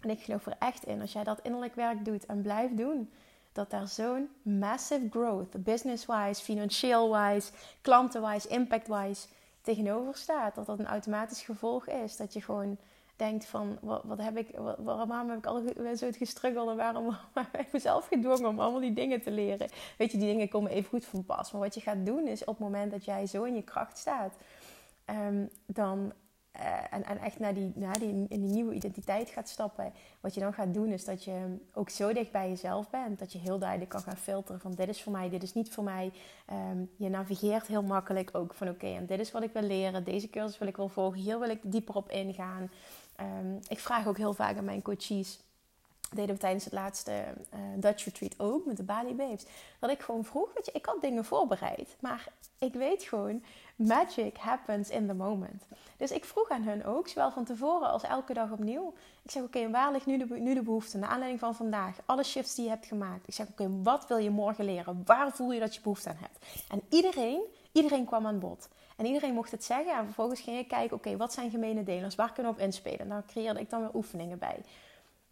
En 0.00 0.10
ik 0.10 0.20
geloof 0.22 0.46
er 0.46 0.56
echt 0.58 0.84
in, 0.84 1.00
als 1.00 1.12
jij 1.12 1.24
dat 1.24 1.40
innerlijk 1.42 1.74
werk 1.74 2.04
doet 2.04 2.26
en 2.26 2.42
blijft 2.42 2.76
doen, 2.76 3.12
dat 3.56 3.70
daar 3.70 3.88
zo'n 3.88 4.28
massive 4.42 5.06
growth, 5.10 5.64
business-wise, 5.64 6.42
financieel-wise, 6.42 7.52
klanten-wise, 7.80 8.48
impact-wise, 8.48 9.26
tegenover 9.60 10.16
staat. 10.16 10.54
Dat 10.54 10.66
dat 10.66 10.78
een 10.78 10.86
automatisch 10.86 11.42
gevolg 11.42 11.86
is. 11.86 12.16
Dat 12.16 12.32
je 12.32 12.42
gewoon 12.42 12.78
denkt 13.16 13.46
van, 13.46 13.78
wat, 13.80 14.02
wat 14.04 14.18
heb 14.18 14.36
ik, 14.36 14.48
waarom 14.78 15.28
heb 15.28 15.38
ik 15.38 15.46
al 15.46 15.62
zo 15.96 16.08
gestruggeld 16.10 16.70
en 16.70 16.76
waarom, 16.84 17.16
heb 17.34 17.60
ik 17.60 17.72
mezelf 17.72 18.08
gedwongen 18.08 18.48
om 18.48 18.60
allemaal 18.60 18.80
die 18.80 18.92
dingen 18.92 19.22
te 19.22 19.30
leren. 19.30 19.68
Weet 19.98 20.12
je, 20.12 20.18
die 20.18 20.26
dingen 20.26 20.48
komen 20.48 20.70
even 20.70 20.88
goed 20.88 21.04
van 21.04 21.24
pas. 21.24 21.52
Maar 21.52 21.60
wat 21.60 21.74
je 21.74 21.80
gaat 21.80 22.06
doen 22.06 22.26
is 22.26 22.40
op 22.40 22.46
het 22.46 22.58
moment 22.58 22.90
dat 22.90 23.04
jij 23.04 23.26
zo 23.26 23.42
in 23.42 23.54
je 23.54 23.62
kracht 23.62 23.98
staat, 23.98 24.34
um, 25.10 25.48
dan 25.66 26.12
uh, 26.60 26.98
en, 27.10 27.18
echt 27.18 27.38
naar 27.38 27.54
die, 27.54 27.72
naar 27.74 27.98
die, 27.98 28.26
in 28.28 28.40
die 28.40 28.50
nieuwe 28.50 28.74
identiteit 28.74 29.28
gaat 29.28 29.48
stappen. 29.48 29.92
Wat 30.20 30.34
je 30.34 30.40
dan 30.40 30.52
gaat 30.52 30.74
doen 30.74 30.88
is 30.88 31.04
dat 31.04 31.24
je 31.24 31.56
ook 31.72 31.90
zo 31.90 32.12
dicht 32.12 32.32
bij 32.32 32.48
jezelf 32.48 32.90
bent. 32.90 33.18
Dat 33.18 33.32
je 33.32 33.38
heel 33.38 33.58
duidelijk 33.58 33.90
kan 33.90 34.00
gaan 34.00 34.16
filteren 34.16 34.60
van 34.60 34.72
dit 34.74 34.88
is 34.88 35.02
voor 35.02 35.12
mij, 35.12 35.28
dit 35.28 35.42
is 35.42 35.54
niet 35.54 35.72
voor 35.72 35.84
mij. 35.84 36.12
Um, 36.70 36.90
je 36.96 37.08
navigeert 37.08 37.66
heel 37.66 37.82
makkelijk 37.82 38.30
ook 38.32 38.54
van 38.54 38.68
oké, 38.68 38.86
en 38.86 39.06
dit 39.06 39.20
is 39.20 39.32
wat 39.32 39.42
ik 39.42 39.52
wil 39.52 39.62
leren. 39.62 40.04
Deze 40.04 40.30
cursus 40.30 40.58
wil 40.58 40.68
ik 40.68 40.76
wel 40.76 40.88
volgen. 40.88 41.20
Hier 41.20 41.38
wil 41.38 41.50
ik 41.50 41.60
dieper 41.62 41.94
op 41.94 42.10
ingaan. 42.10 42.70
Um, 43.20 43.58
ik 43.68 43.78
vraag 43.78 44.06
ook 44.06 44.16
heel 44.16 44.34
vaak 44.34 44.56
aan 44.56 44.64
mijn 44.64 44.82
coaches 44.82 45.38
deden 46.14 46.34
we 46.34 46.40
tijdens 46.40 46.64
het 46.64 46.72
laatste 46.72 47.10
uh, 47.54 47.60
Dutch 47.76 48.04
Retreat 48.04 48.34
ook 48.40 48.66
met 48.66 48.76
de 48.76 48.82
Bali 48.82 49.14
Babes. 49.14 49.44
Dat 49.80 49.90
ik 49.90 50.00
gewoon 50.00 50.24
vroeg, 50.24 50.54
weet 50.54 50.66
je, 50.66 50.72
ik 50.72 50.86
had 50.86 51.00
dingen 51.00 51.24
voorbereid. 51.24 51.96
Maar 52.00 52.28
ik 52.58 52.72
weet 52.72 53.02
gewoon, 53.02 53.42
magic 53.76 54.36
happens 54.36 54.90
in 54.90 55.06
the 55.06 55.14
moment. 55.14 55.66
Dus 55.96 56.10
ik 56.10 56.24
vroeg 56.24 56.48
aan 56.48 56.62
hun 56.62 56.84
ook, 56.84 57.08
zowel 57.08 57.30
van 57.30 57.44
tevoren 57.44 57.88
als 57.88 58.02
elke 58.02 58.34
dag 58.34 58.50
opnieuw. 58.50 58.94
Ik 59.22 59.30
zeg, 59.30 59.42
oké, 59.42 59.70
waar 59.70 59.92
ligt 59.92 60.06
nu 60.06 60.18
de, 60.18 60.26
nu 60.34 60.54
de 60.54 60.62
behoefte? 60.62 60.98
Naar 60.98 61.08
aanleiding 61.08 61.40
van 61.40 61.54
vandaag, 61.54 61.96
alle 62.04 62.22
shifts 62.22 62.54
die 62.54 62.64
je 62.64 62.70
hebt 62.70 62.86
gemaakt. 62.86 63.28
Ik 63.28 63.34
zeg, 63.34 63.48
oké, 63.48 63.82
wat 63.82 64.06
wil 64.06 64.16
je 64.16 64.30
morgen 64.30 64.64
leren? 64.64 65.02
Waar 65.04 65.32
voel 65.32 65.52
je 65.52 65.60
dat 65.60 65.74
je 65.74 65.80
behoefte 65.80 66.08
aan 66.08 66.18
hebt? 66.20 66.64
En 66.68 66.82
iedereen, 66.88 67.42
iedereen 67.72 68.04
kwam 68.04 68.26
aan 68.26 68.38
bod. 68.38 68.68
En 68.96 69.06
iedereen 69.06 69.34
mocht 69.34 69.50
het 69.50 69.64
zeggen. 69.64 69.96
En 69.96 70.04
vervolgens 70.04 70.40
ging 70.40 70.58
ik 70.58 70.68
kijken, 70.68 70.96
oké, 70.96 71.16
wat 71.16 71.32
zijn 71.32 71.50
gemene 71.50 71.82
delers? 71.82 72.14
Waar 72.14 72.32
kunnen 72.32 72.52
we 72.52 72.58
op 72.58 72.64
inspelen? 72.64 73.08
Daar 73.08 73.24
creëerde 73.26 73.60
ik 73.60 73.70
dan 73.70 73.80
weer 73.80 73.94
oefeningen 73.94 74.38
bij 74.38 74.60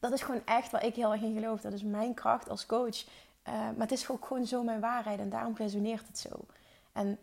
dat 0.05 0.12
is 0.12 0.23
gewoon 0.23 0.45
echt 0.45 0.71
waar 0.71 0.85
ik 0.85 0.95
heel 0.95 1.12
erg 1.12 1.23
in 1.23 1.35
geloof. 1.35 1.61
Dat 1.61 1.73
is 1.73 1.83
mijn 1.83 2.14
kracht 2.14 2.49
als 2.49 2.67
coach. 2.67 3.05
Uh, 3.49 3.55
maar 3.55 3.75
het 3.77 3.93
is 3.93 4.09
ook 4.09 4.27
gewoon 4.27 4.47
zo 4.47 4.62
mijn 4.62 4.81
waarheid 4.81 5.19
en 5.19 5.31
daarom 5.31 5.57
resoneert 5.57 6.07
het 6.07 6.19
zo. 6.19 6.47
En 6.93 7.19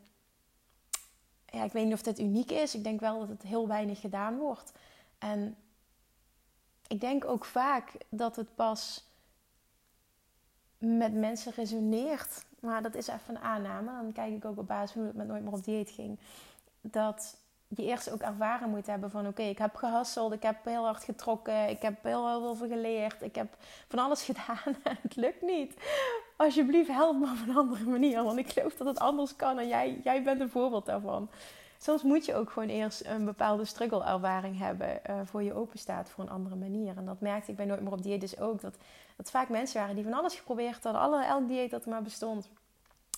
ja, 1.45 1.63
ik 1.63 1.71
weet 1.71 1.85
niet 1.85 1.93
of 1.93 2.01
dit 2.01 2.19
uniek 2.19 2.51
is. 2.51 2.75
Ik 2.75 2.83
denk 2.83 2.99
wel 2.99 3.19
dat 3.19 3.27
het 3.27 3.41
heel 3.41 3.67
weinig 3.67 3.99
gedaan 3.99 4.37
wordt. 4.37 4.71
En 5.17 5.55
ik 6.87 7.01
denk 7.01 7.25
ook 7.25 7.45
vaak 7.45 7.91
dat 8.09 8.35
het 8.35 8.55
pas 8.55 9.03
met 10.77 11.13
mensen 11.13 11.51
resoneert. 11.51 12.45
Maar 12.59 12.81
dat 12.81 12.95
is 12.95 13.07
even 13.07 13.35
een 13.35 13.41
aanname. 13.41 13.91
Dan 13.91 14.11
kijk 14.11 14.33
ik 14.33 14.45
ook 14.45 14.57
op 14.57 14.67
basis 14.67 14.95
hoe 14.95 15.05
het 15.05 15.15
met 15.15 15.27
Nooit 15.27 15.43
meer 15.43 15.53
op 15.53 15.63
dieet 15.63 15.89
ging. 15.89 16.19
Dat 16.81 17.37
je 17.75 17.83
eerst 17.83 18.11
ook 18.11 18.21
ervaren 18.21 18.69
moet 18.69 18.87
hebben 18.87 19.11
van 19.11 19.27
oké, 19.27 19.41
ik 19.41 19.57
heb 19.57 19.75
gehasseld, 19.75 20.33
ik 20.33 20.43
heb 20.43 20.65
heel 20.65 20.85
hard 20.85 21.03
getrokken, 21.03 21.69
ik 21.69 21.81
heb 21.81 22.03
heel, 22.03 22.55
veel 22.55 22.67
geleerd, 22.67 23.21
ik 23.21 23.35
heb 23.35 23.55
van 23.87 23.99
alles 23.99 24.23
gedaan 24.31 24.75
het 25.01 25.15
lukt 25.15 25.41
niet. 25.41 25.73
Alsjeblieft, 26.37 26.89
help 26.89 27.19
me 27.19 27.25
op 27.25 27.47
een 27.47 27.57
andere 27.57 27.85
manier, 27.85 28.23
want 28.23 28.37
ik 28.37 28.49
geloof 28.49 28.75
dat 28.75 28.87
het 28.87 28.99
anders 28.99 29.35
kan 29.35 29.59
en 29.59 29.67
jij, 29.67 29.99
jij 30.03 30.23
bent 30.23 30.41
een 30.41 30.49
voorbeeld 30.49 30.85
daarvan. 30.85 31.29
Soms 31.77 32.03
moet 32.03 32.25
je 32.25 32.35
ook 32.35 32.49
gewoon 32.49 32.69
eerst 32.69 33.05
een 33.05 33.25
bepaalde 33.25 33.65
struggle-ervaring 33.65 34.57
hebben 34.57 35.01
uh, 35.09 35.19
voor 35.23 35.43
je 35.43 35.53
openstaat 35.53 36.09
voor 36.09 36.23
een 36.23 36.29
andere 36.29 36.55
manier. 36.55 36.97
En 36.97 37.05
dat 37.05 37.21
merkte 37.21 37.51
ik 37.51 37.57
bij 37.57 37.65
Nooit 37.65 37.81
meer 37.81 37.91
op 37.91 38.03
dieet 38.03 38.21
dus 38.21 38.39
ook. 38.39 38.61
Dat, 38.61 38.77
dat 39.15 39.31
vaak 39.31 39.49
mensen 39.49 39.79
waren 39.79 39.95
die 39.95 40.03
van 40.03 40.13
alles 40.13 40.35
geprobeerd 40.35 40.83
hadden, 40.83 41.01
alle, 41.01 41.23
elk 41.23 41.47
dieet 41.47 41.71
dat 41.71 41.83
er 41.83 41.89
maar 41.89 42.01
bestond. 42.01 42.49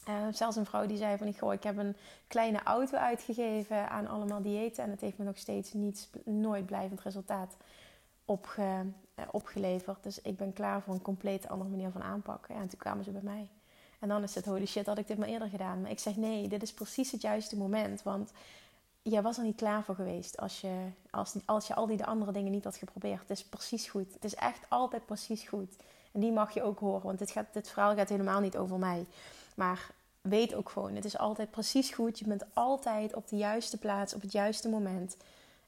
Uh, 0.09 0.15
zelfs 0.31 0.55
een 0.55 0.65
vrouw 0.65 0.85
die 0.85 0.97
zei 0.97 1.17
van, 1.17 1.33
goh, 1.37 1.53
ik 1.53 1.63
heb 1.63 1.77
een 1.77 1.95
kleine 2.27 2.63
auto 2.63 2.97
uitgegeven 2.97 3.89
aan 3.89 4.07
allemaal 4.07 4.41
diëten. 4.41 4.83
En 4.83 4.89
het 4.89 5.01
heeft 5.01 5.17
me 5.17 5.25
nog 5.25 5.37
steeds 5.37 5.73
niets, 5.73 6.09
nooit 6.23 6.65
blijvend 6.65 7.01
resultaat 7.01 7.57
opge, 8.25 8.61
uh, 9.15 9.25
opgeleverd. 9.31 10.03
Dus 10.03 10.21
ik 10.21 10.37
ben 10.37 10.53
klaar 10.53 10.81
voor 10.81 10.93
een 10.93 11.01
compleet 11.01 11.47
andere 11.47 11.69
manier 11.69 11.91
van 11.91 12.03
aanpakken. 12.03 12.55
Ja, 12.55 12.61
en 12.61 12.67
toen 12.67 12.79
kwamen 12.79 13.03
ze 13.03 13.11
bij 13.11 13.21
mij. 13.21 13.49
En 13.99 14.07
dan 14.09 14.23
is 14.23 14.35
het, 14.35 14.45
holy 14.45 14.65
shit, 14.65 14.85
had 14.85 14.97
ik 14.97 15.07
dit 15.07 15.17
maar 15.17 15.27
eerder 15.27 15.49
gedaan. 15.49 15.81
Maar 15.81 15.91
ik 15.91 15.99
zeg, 15.99 16.15
nee, 16.15 16.47
dit 16.47 16.61
is 16.61 16.73
precies 16.73 17.11
het 17.11 17.21
juiste 17.21 17.57
moment. 17.57 18.03
Want 18.03 18.31
jij 19.01 19.21
was 19.21 19.37
er 19.37 19.43
niet 19.43 19.55
klaar 19.55 19.83
voor 19.83 19.95
geweest 19.95 20.37
als 20.37 20.61
je, 20.61 20.87
als, 21.09 21.35
als 21.45 21.67
je 21.67 21.75
al 21.75 21.87
die 21.87 21.97
de 21.97 22.05
andere 22.05 22.31
dingen 22.31 22.51
niet 22.51 22.63
had 22.63 22.75
geprobeerd. 22.75 23.19
Het 23.19 23.29
is 23.29 23.43
precies 23.43 23.87
goed. 23.87 24.13
Het 24.13 24.23
is 24.23 24.35
echt 24.35 24.65
altijd 24.69 25.05
precies 25.05 25.43
goed. 25.43 25.75
En 26.11 26.19
die 26.19 26.31
mag 26.31 26.53
je 26.53 26.63
ook 26.63 26.79
horen, 26.79 27.05
want 27.05 27.19
dit, 27.19 27.31
gaat, 27.31 27.53
dit 27.53 27.69
verhaal 27.69 27.95
gaat 27.95 28.09
helemaal 28.09 28.39
niet 28.39 28.57
over 28.57 28.77
mij. 28.77 29.05
Maar 29.55 29.91
weet 30.21 30.53
ook 30.53 30.69
gewoon, 30.69 30.95
het 30.95 31.05
is 31.05 31.17
altijd 31.17 31.51
precies 31.51 31.91
goed. 31.91 32.19
Je 32.19 32.27
bent 32.27 32.43
altijd 32.53 33.15
op 33.15 33.27
de 33.27 33.37
juiste 33.37 33.77
plaats, 33.77 34.13
op 34.13 34.21
het 34.21 34.31
juiste 34.31 34.69
moment. 34.69 35.17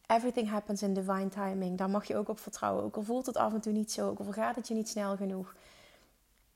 Everything 0.07 0.49
happens 0.49 0.81
in 0.81 0.93
divine 0.93 1.29
timing. 1.29 1.77
Daar 1.77 1.89
mag 1.89 2.05
je 2.05 2.15
ook 2.15 2.29
op 2.29 2.39
vertrouwen. 2.39 2.83
Ook 2.83 2.95
al 2.95 3.03
voelt 3.03 3.25
het 3.25 3.37
af 3.37 3.53
en 3.53 3.61
toe 3.61 3.73
niet 3.73 3.91
zo, 3.91 4.09
ook 4.09 4.19
al 4.19 4.31
gaat 4.31 4.55
het 4.55 4.67
je 4.67 4.73
niet 4.73 4.89
snel 4.89 5.15
genoeg. 5.15 5.55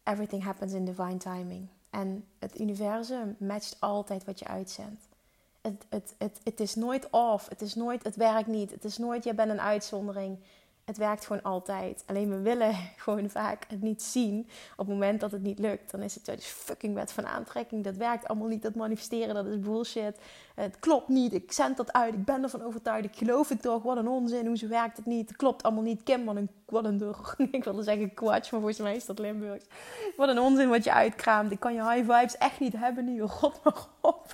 everything 0.03 0.43
happens 0.43 0.73
in 0.73 0.85
divine 0.85 1.17
timing. 1.17 1.67
En 1.89 2.25
het 2.39 2.59
universum 2.59 3.35
matcht 3.39 3.77
altijd 3.79 4.25
wat 4.25 4.39
je 4.39 4.47
uitzendt. 4.47 5.07
Het, 5.61 5.85
het, 5.89 6.15
het, 6.17 6.39
het 6.43 6.59
is 6.59 6.75
nooit 6.75 7.09
off. 7.09 7.49
Het 7.49 7.61
is 7.61 7.75
nooit, 7.75 8.03
het 8.03 8.15
werkt 8.15 8.47
niet. 8.47 8.71
Het 8.71 8.83
is 8.83 8.97
nooit, 8.97 9.23
je 9.23 9.33
bent 9.33 9.51
een 9.51 9.61
uitzondering. 9.61 10.37
Het 10.89 10.97
werkt 10.97 11.25
gewoon 11.25 11.41
altijd. 11.41 12.03
Alleen 12.05 12.29
we 12.29 12.41
willen 12.41 12.75
gewoon 13.03 13.29
vaak 13.29 13.65
het 13.67 13.81
niet 13.81 14.01
zien. 14.01 14.47
Op 14.71 14.77
het 14.77 14.87
moment 14.87 15.19
dat 15.19 15.31
het 15.31 15.41
niet 15.41 15.59
lukt, 15.59 15.91
dan 15.91 16.01
is 16.01 16.15
het 16.15 16.25
dus 16.25 16.45
fucking 16.45 16.93
wet 16.93 17.11
van 17.11 17.27
aantrekking. 17.27 17.83
Dat 17.83 17.95
werkt 17.95 18.27
allemaal 18.27 18.47
niet. 18.47 18.61
Dat 18.61 18.75
manifesteren, 18.75 19.35
dat 19.35 19.45
is 19.45 19.59
bullshit. 19.59 20.19
Het 20.55 20.79
klopt 20.79 21.07
niet. 21.07 21.33
Ik 21.33 21.51
zend 21.51 21.77
dat 21.77 21.93
uit. 21.93 22.13
Ik 22.13 22.25
ben 22.25 22.43
ervan 22.43 22.63
overtuigd. 22.63 23.05
Ik 23.05 23.15
geloof 23.15 23.49
het 23.49 23.61
toch. 23.61 23.83
Wat 23.83 23.97
een 23.97 24.07
onzin. 24.07 24.45
Hoezo 24.45 24.67
werkt 24.67 24.97
het 24.97 25.05
niet? 25.05 25.27
Het 25.27 25.37
klopt 25.37 25.63
allemaal 25.63 25.83
niet. 25.83 26.03
Kim, 26.03 26.25
wat 26.25 26.35
een, 26.35 26.49
wat 26.65 26.85
een 26.85 27.15
Ik 27.51 27.63
wilde 27.63 27.83
zeggen 27.83 28.13
kwatsch, 28.13 28.51
maar 28.51 28.61
volgens 28.61 28.79
mij 28.79 28.95
is 28.95 29.05
dat 29.05 29.19
Limburgs. 29.19 29.65
Wat 30.17 30.29
een 30.29 30.39
onzin 30.39 30.69
wat 30.69 30.83
je 30.83 30.93
uitkraamt. 30.93 31.51
Ik 31.51 31.59
kan 31.59 31.73
je 31.73 31.89
high 31.89 32.11
vibes 32.11 32.37
echt 32.37 32.59
niet 32.59 32.73
hebben 32.73 33.05
nu. 33.05 33.21
Rot 33.39 33.59
maar 33.63 33.85
op. 34.01 34.25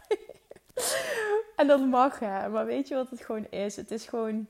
en 1.55 1.67
dat 1.67 1.85
mag 1.85 2.19
hè. 2.19 2.49
Maar 2.49 2.65
weet 2.65 2.87
je 2.87 2.95
wat 2.95 3.09
het 3.09 3.21
gewoon 3.21 3.47
is? 3.49 3.75
Het 3.75 3.91
is 3.91 4.05
gewoon 4.05 4.47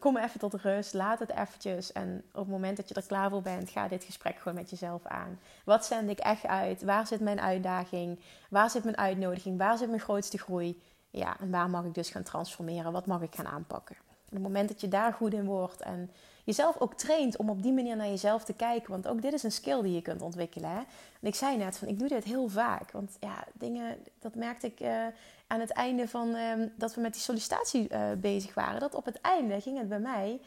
kom 0.00 0.16
even 0.16 0.40
tot 0.40 0.54
rust, 0.54 0.94
laat 0.94 1.18
het 1.18 1.30
eventjes. 1.30 1.92
En 1.92 2.22
op 2.32 2.40
het 2.40 2.48
moment 2.48 2.76
dat 2.76 2.88
je 2.88 2.94
er 2.94 3.06
klaar 3.06 3.30
voor 3.30 3.42
bent, 3.42 3.70
ga 3.70 3.88
dit 3.88 4.04
gesprek 4.04 4.36
gewoon 4.36 4.54
met 4.54 4.70
jezelf 4.70 5.06
aan. 5.06 5.38
Wat 5.64 5.86
zend 5.86 6.10
ik 6.10 6.18
echt 6.18 6.46
uit? 6.46 6.82
Waar 6.82 7.06
zit 7.06 7.20
mijn 7.20 7.40
uitdaging? 7.40 8.20
Waar 8.50 8.70
zit 8.70 8.84
mijn 8.84 8.98
uitnodiging? 8.98 9.58
Waar 9.58 9.78
zit 9.78 9.88
mijn 9.88 10.00
grootste 10.00 10.38
groei? 10.38 10.82
Ja, 11.10 11.40
en 11.40 11.50
waar 11.50 11.70
mag 11.70 11.84
ik 11.84 11.94
dus 11.94 12.10
gaan 12.10 12.22
transformeren? 12.22 12.92
Wat 12.92 13.06
mag 13.06 13.22
ik 13.22 13.34
gaan 13.34 13.46
aanpakken? 13.46 13.96
op 14.30 14.36
het 14.36 14.44
moment 14.44 14.68
dat 14.68 14.80
je 14.80 14.88
daar 14.88 15.12
goed 15.12 15.32
in 15.32 15.44
wordt 15.44 15.80
en 15.80 16.10
jezelf 16.44 16.76
ook 16.78 16.94
traint 16.94 17.36
om 17.36 17.50
op 17.50 17.62
die 17.62 17.72
manier 17.72 17.96
naar 17.96 18.08
jezelf 18.08 18.44
te 18.44 18.52
kijken. 18.52 18.90
Want 18.90 19.08
ook 19.08 19.22
dit 19.22 19.32
is 19.32 19.42
een 19.42 19.52
skill 19.52 19.82
die 19.82 19.92
je 19.92 20.02
kunt 20.02 20.22
ontwikkelen. 20.22 20.70
Hè? 20.70 20.78
En 21.20 21.28
ik 21.28 21.34
zei 21.34 21.56
net 21.56 21.78
van 21.78 21.88
ik 21.88 21.98
doe 21.98 22.08
dit 22.08 22.24
heel 22.24 22.48
vaak. 22.48 22.90
Want 22.90 23.16
ja, 23.20 23.44
dingen, 23.52 23.96
dat 24.18 24.34
merkte 24.34 24.66
ik 24.66 24.80
uh, 24.80 25.06
aan 25.50 25.60
het 25.60 25.70
einde 25.70 26.08
van 26.08 26.34
ehm, 26.34 26.68
dat 26.76 26.94
we 26.94 27.00
met 27.00 27.12
die 27.12 27.22
sollicitatie 27.22 27.92
uh, 27.92 28.12
bezig 28.18 28.54
waren. 28.54 28.80
Dat 28.80 28.94
op 28.94 29.04
het 29.04 29.20
einde 29.20 29.60
ging 29.60 29.78
het 29.78 29.88
bij 29.88 30.00
mij 30.00 30.40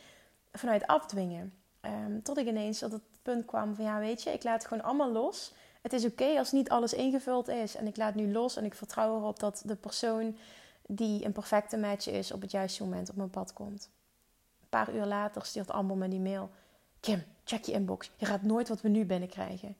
vanuit 0.51 0.87
afdwingen. 0.87 1.53
Um, 1.81 2.23
tot 2.23 2.37
ik 2.37 2.47
ineens 2.47 2.79
tot 2.79 2.91
het 2.91 3.01
punt 3.21 3.45
kwam 3.45 3.75
van 3.75 3.85
ja, 3.85 3.99
weet 3.99 4.23
je, 4.23 4.29
ik 4.29 4.43
laat 4.43 4.65
gewoon 4.65 4.83
allemaal 4.83 5.11
los. 5.11 5.53
Het 5.81 5.93
is 5.93 6.05
oké 6.05 6.37
als 6.37 6.51
niet 6.51 6.69
alles 6.69 6.93
ingevuld 6.93 7.47
is. 7.47 7.75
En 7.75 7.87
ik 7.87 7.97
laat 7.97 8.15
nu 8.15 8.31
los 8.31 8.55
en 8.55 8.65
ik 8.65 8.73
vertrouw 8.73 9.17
erop 9.17 9.39
dat 9.39 9.61
de 9.65 9.75
persoon 9.75 10.37
die 10.87 11.25
een 11.25 11.31
perfecte 11.31 11.77
match 11.77 12.09
is 12.09 12.31
op 12.31 12.41
het 12.41 12.51
juiste 12.51 12.83
moment 12.83 13.09
op 13.09 13.15
mijn 13.15 13.29
pad 13.29 13.53
komt. 13.53 13.89
Een 14.61 14.69
paar 14.69 14.95
uur 14.95 15.05
later 15.05 15.45
stuurt 15.45 15.71
Amber 15.71 15.97
me 15.97 16.07
die 16.07 16.19
mail. 16.19 16.49
Kim, 16.99 17.23
check 17.43 17.63
je 17.63 17.71
inbox. 17.71 18.11
Je 18.15 18.25
gaat 18.25 18.41
nooit 18.41 18.67
wat 18.69 18.81
we 18.81 18.89
nu 18.89 19.05
binnenkrijgen. 19.05 19.75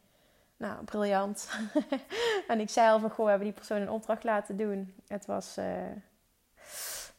Nou, 0.64 0.84
briljant. 0.84 1.50
en 2.48 2.60
ik 2.60 2.70
zei 2.70 2.90
al 2.90 3.00
van, 3.00 3.10
goh, 3.10 3.24
we 3.24 3.30
hebben 3.30 3.48
die 3.48 3.58
persoon 3.58 3.82
een 3.82 3.90
opdracht 3.90 4.24
laten 4.24 4.58
doen. 4.58 4.94
Het 5.08 5.26
was 5.26 5.58
uh, 5.58 5.66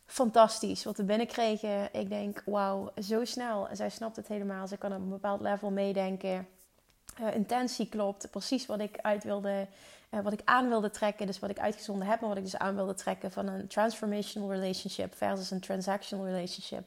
fantastisch 0.07 0.85
wat 0.85 0.97
we 0.97 1.05
binnenkregen. 1.05 1.89
Ik 1.93 2.09
denk, 2.09 2.43
wauw, 2.47 2.93
zo 3.03 3.25
snel. 3.25 3.69
Zij 3.73 3.91
snapt 3.91 4.17
het 4.17 4.29
helemaal. 4.29 4.67
Ze 4.67 4.77
kan 4.77 4.93
op 4.93 4.99
een 4.99 5.09
bepaald 5.09 5.41
level 5.41 5.71
meedenken. 5.71 6.49
Uh, 7.21 7.35
intentie 7.35 7.89
klopt. 7.89 8.31
Precies 8.31 8.67
wat 8.67 8.81
ik 8.81 8.99
uit 8.99 9.25
wilde, 9.25 9.67
uh, 10.11 10.21
wat 10.21 10.33
ik 10.33 10.41
aan 10.45 10.69
wilde 10.69 10.91
trekken. 10.91 11.27
Dus 11.27 11.39
wat 11.39 11.51
ik 11.51 11.59
uitgezonden 11.59 12.07
heb, 12.07 12.21
maar 12.21 12.29
wat 12.29 12.39
ik 12.39 12.45
dus 12.45 12.59
aan 12.59 12.75
wilde 12.75 12.95
trekken 12.95 13.33
van 13.33 13.47
een 13.47 13.67
transformational 13.67 14.53
relationship 14.53 15.15
versus 15.15 15.51
een 15.51 15.61
transactional 15.61 16.27
relationship. 16.27 16.85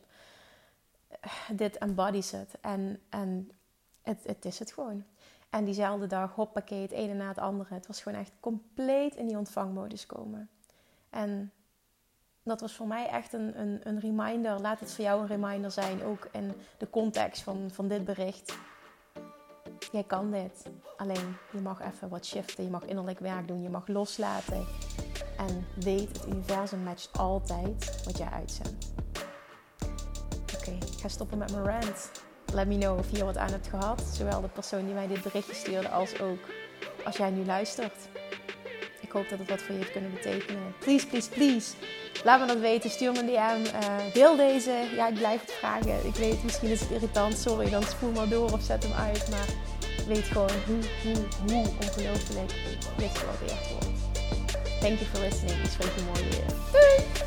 dit 1.51 1.77
embodies 1.77 2.31
het. 2.31 2.55
En, 2.61 3.01
en 3.09 3.51
het 4.01 4.45
is 4.45 4.59
het 4.59 4.71
gewoon. 4.71 5.05
En 5.49 5.65
diezelfde 5.65 6.07
dag, 6.07 6.35
hoppakee, 6.35 6.81
het 6.81 6.91
ene 6.91 7.13
na 7.13 7.27
het 7.27 7.37
andere. 7.37 7.73
Het 7.73 7.87
was 7.87 8.01
gewoon 8.01 8.19
echt 8.19 8.31
compleet 8.39 9.15
in 9.15 9.27
die 9.27 9.37
ontvangmodus 9.37 10.05
komen. 10.05 10.49
En 11.09 11.51
dat 12.43 12.61
was 12.61 12.73
voor 12.73 12.87
mij 12.87 13.07
echt 13.07 13.33
een, 13.33 13.59
een, 13.59 13.79
een 13.83 13.99
reminder. 13.99 14.61
Laat 14.61 14.79
het 14.79 14.93
voor 14.93 15.03
jou 15.03 15.21
een 15.21 15.27
reminder 15.27 15.71
zijn, 15.71 16.03
ook 16.03 16.27
in 16.31 16.53
de 16.77 16.89
context 16.89 17.41
van, 17.41 17.69
van 17.71 17.87
dit 17.87 18.05
bericht. 18.05 18.57
Jij 19.91 20.03
kan 20.03 20.31
dit. 20.31 20.65
Alleen 20.97 21.35
je 21.51 21.59
mag 21.59 21.81
even 21.81 22.09
wat 22.09 22.25
shiften. 22.25 22.63
Je 22.63 22.69
mag 22.69 22.85
innerlijk 22.85 23.19
werk 23.19 23.47
doen. 23.47 23.61
Je 23.61 23.69
mag 23.69 23.87
loslaten. 23.87 24.65
En 25.37 25.65
weet, 25.75 26.07
het 26.07 26.27
universum 26.27 26.83
matcht 26.83 27.17
altijd 27.17 28.03
wat 28.05 28.17
jij 28.17 28.29
uitzendt. 28.29 28.93
Oké, 30.55 30.71
ik 30.71 30.99
ga 30.99 31.07
stoppen 31.07 31.37
met 31.37 31.51
mijn 31.51 31.65
rant. 31.65 32.11
Let 32.53 32.67
me 32.67 32.77
know 32.77 32.97
of 32.97 33.05
je 33.09 33.25
wat 33.25 33.37
aan 33.37 33.51
hebt 33.51 33.67
gehad. 33.67 34.03
Zowel 34.13 34.41
de 34.41 34.47
persoon 34.47 34.85
die 34.85 34.93
mij 34.93 35.07
dit 35.07 35.23
berichtje 35.23 35.55
stuurde 35.55 35.89
als 35.89 36.19
ook 36.19 36.39
als 37.05 37.17
jij 37.17 37.29
nu 37.29 37.45
luistert. 37.45 37.95
Ik 38.99 39.11
hoop 39.11 39.29
dat 39.29 39.39
het 39.39 39.49
wat 39.49 39.61
voor 39.61 39.71
je 39.73 39.79
heeft 39.79 39.91
kunnen 39.91 40.13
betekenen. 40.13 40.75
Please, 40.79 41.07
please, 41.07 41.29
please. 41.29 41.73
Laat 42.23 42.39
me 42.39 42.45
dat 42.45 42.59
weten. 42.59 42.89
Stuur 42.89 43.11
me 43.11 43.19
een 43.19 43.25
DM. 43.25 43.75
Uh, 43.75 44.13
deel 44.13 44.35
deze. 44.35 44.71
Ja, 44.95 45.07
ik 45.07 45.13
blijf 45.13 45.41
het 45.41 45.51
vragen. 45.51 46.05
Ik 46.05 46.15
weet, 46.15 46.43
misschien 46.43 46.69
is 46.69 46.79
het 46.79 46.89
irritant. 46.89 47.37
Sorry, 47.37 47.69
dan 47.69 47.83
spoel 47.83 48.11
maar 48.11 48.29
door 48.29 48.51
of 48.51 48.61
zet 48.61 48.83
hem 48.83 48.93
uit. 48.93 49.29
Maar 49.29 49.47
weet 50.07 50.23
gewoon 50.23 50.49
hoe, 50.65 50.79
hoe, 51.03 51.23
hoe 51.47 51.65
ongelooflijk 51.81 52.51
dit 52.97 53.17
gewaardeerd 53.17 53.71
wordt. 53.71 53.99
Thank 54.79 54.99
you 54.99 55.05
for 55.05 55.19
listening. 55.19 55.63
Ik 55.63 55.69
spreek 55.69 55.95
je 55.95 56.03
morgen 56.03 56.29
weer. 56.29 56.45
Doei! 56.71 57.26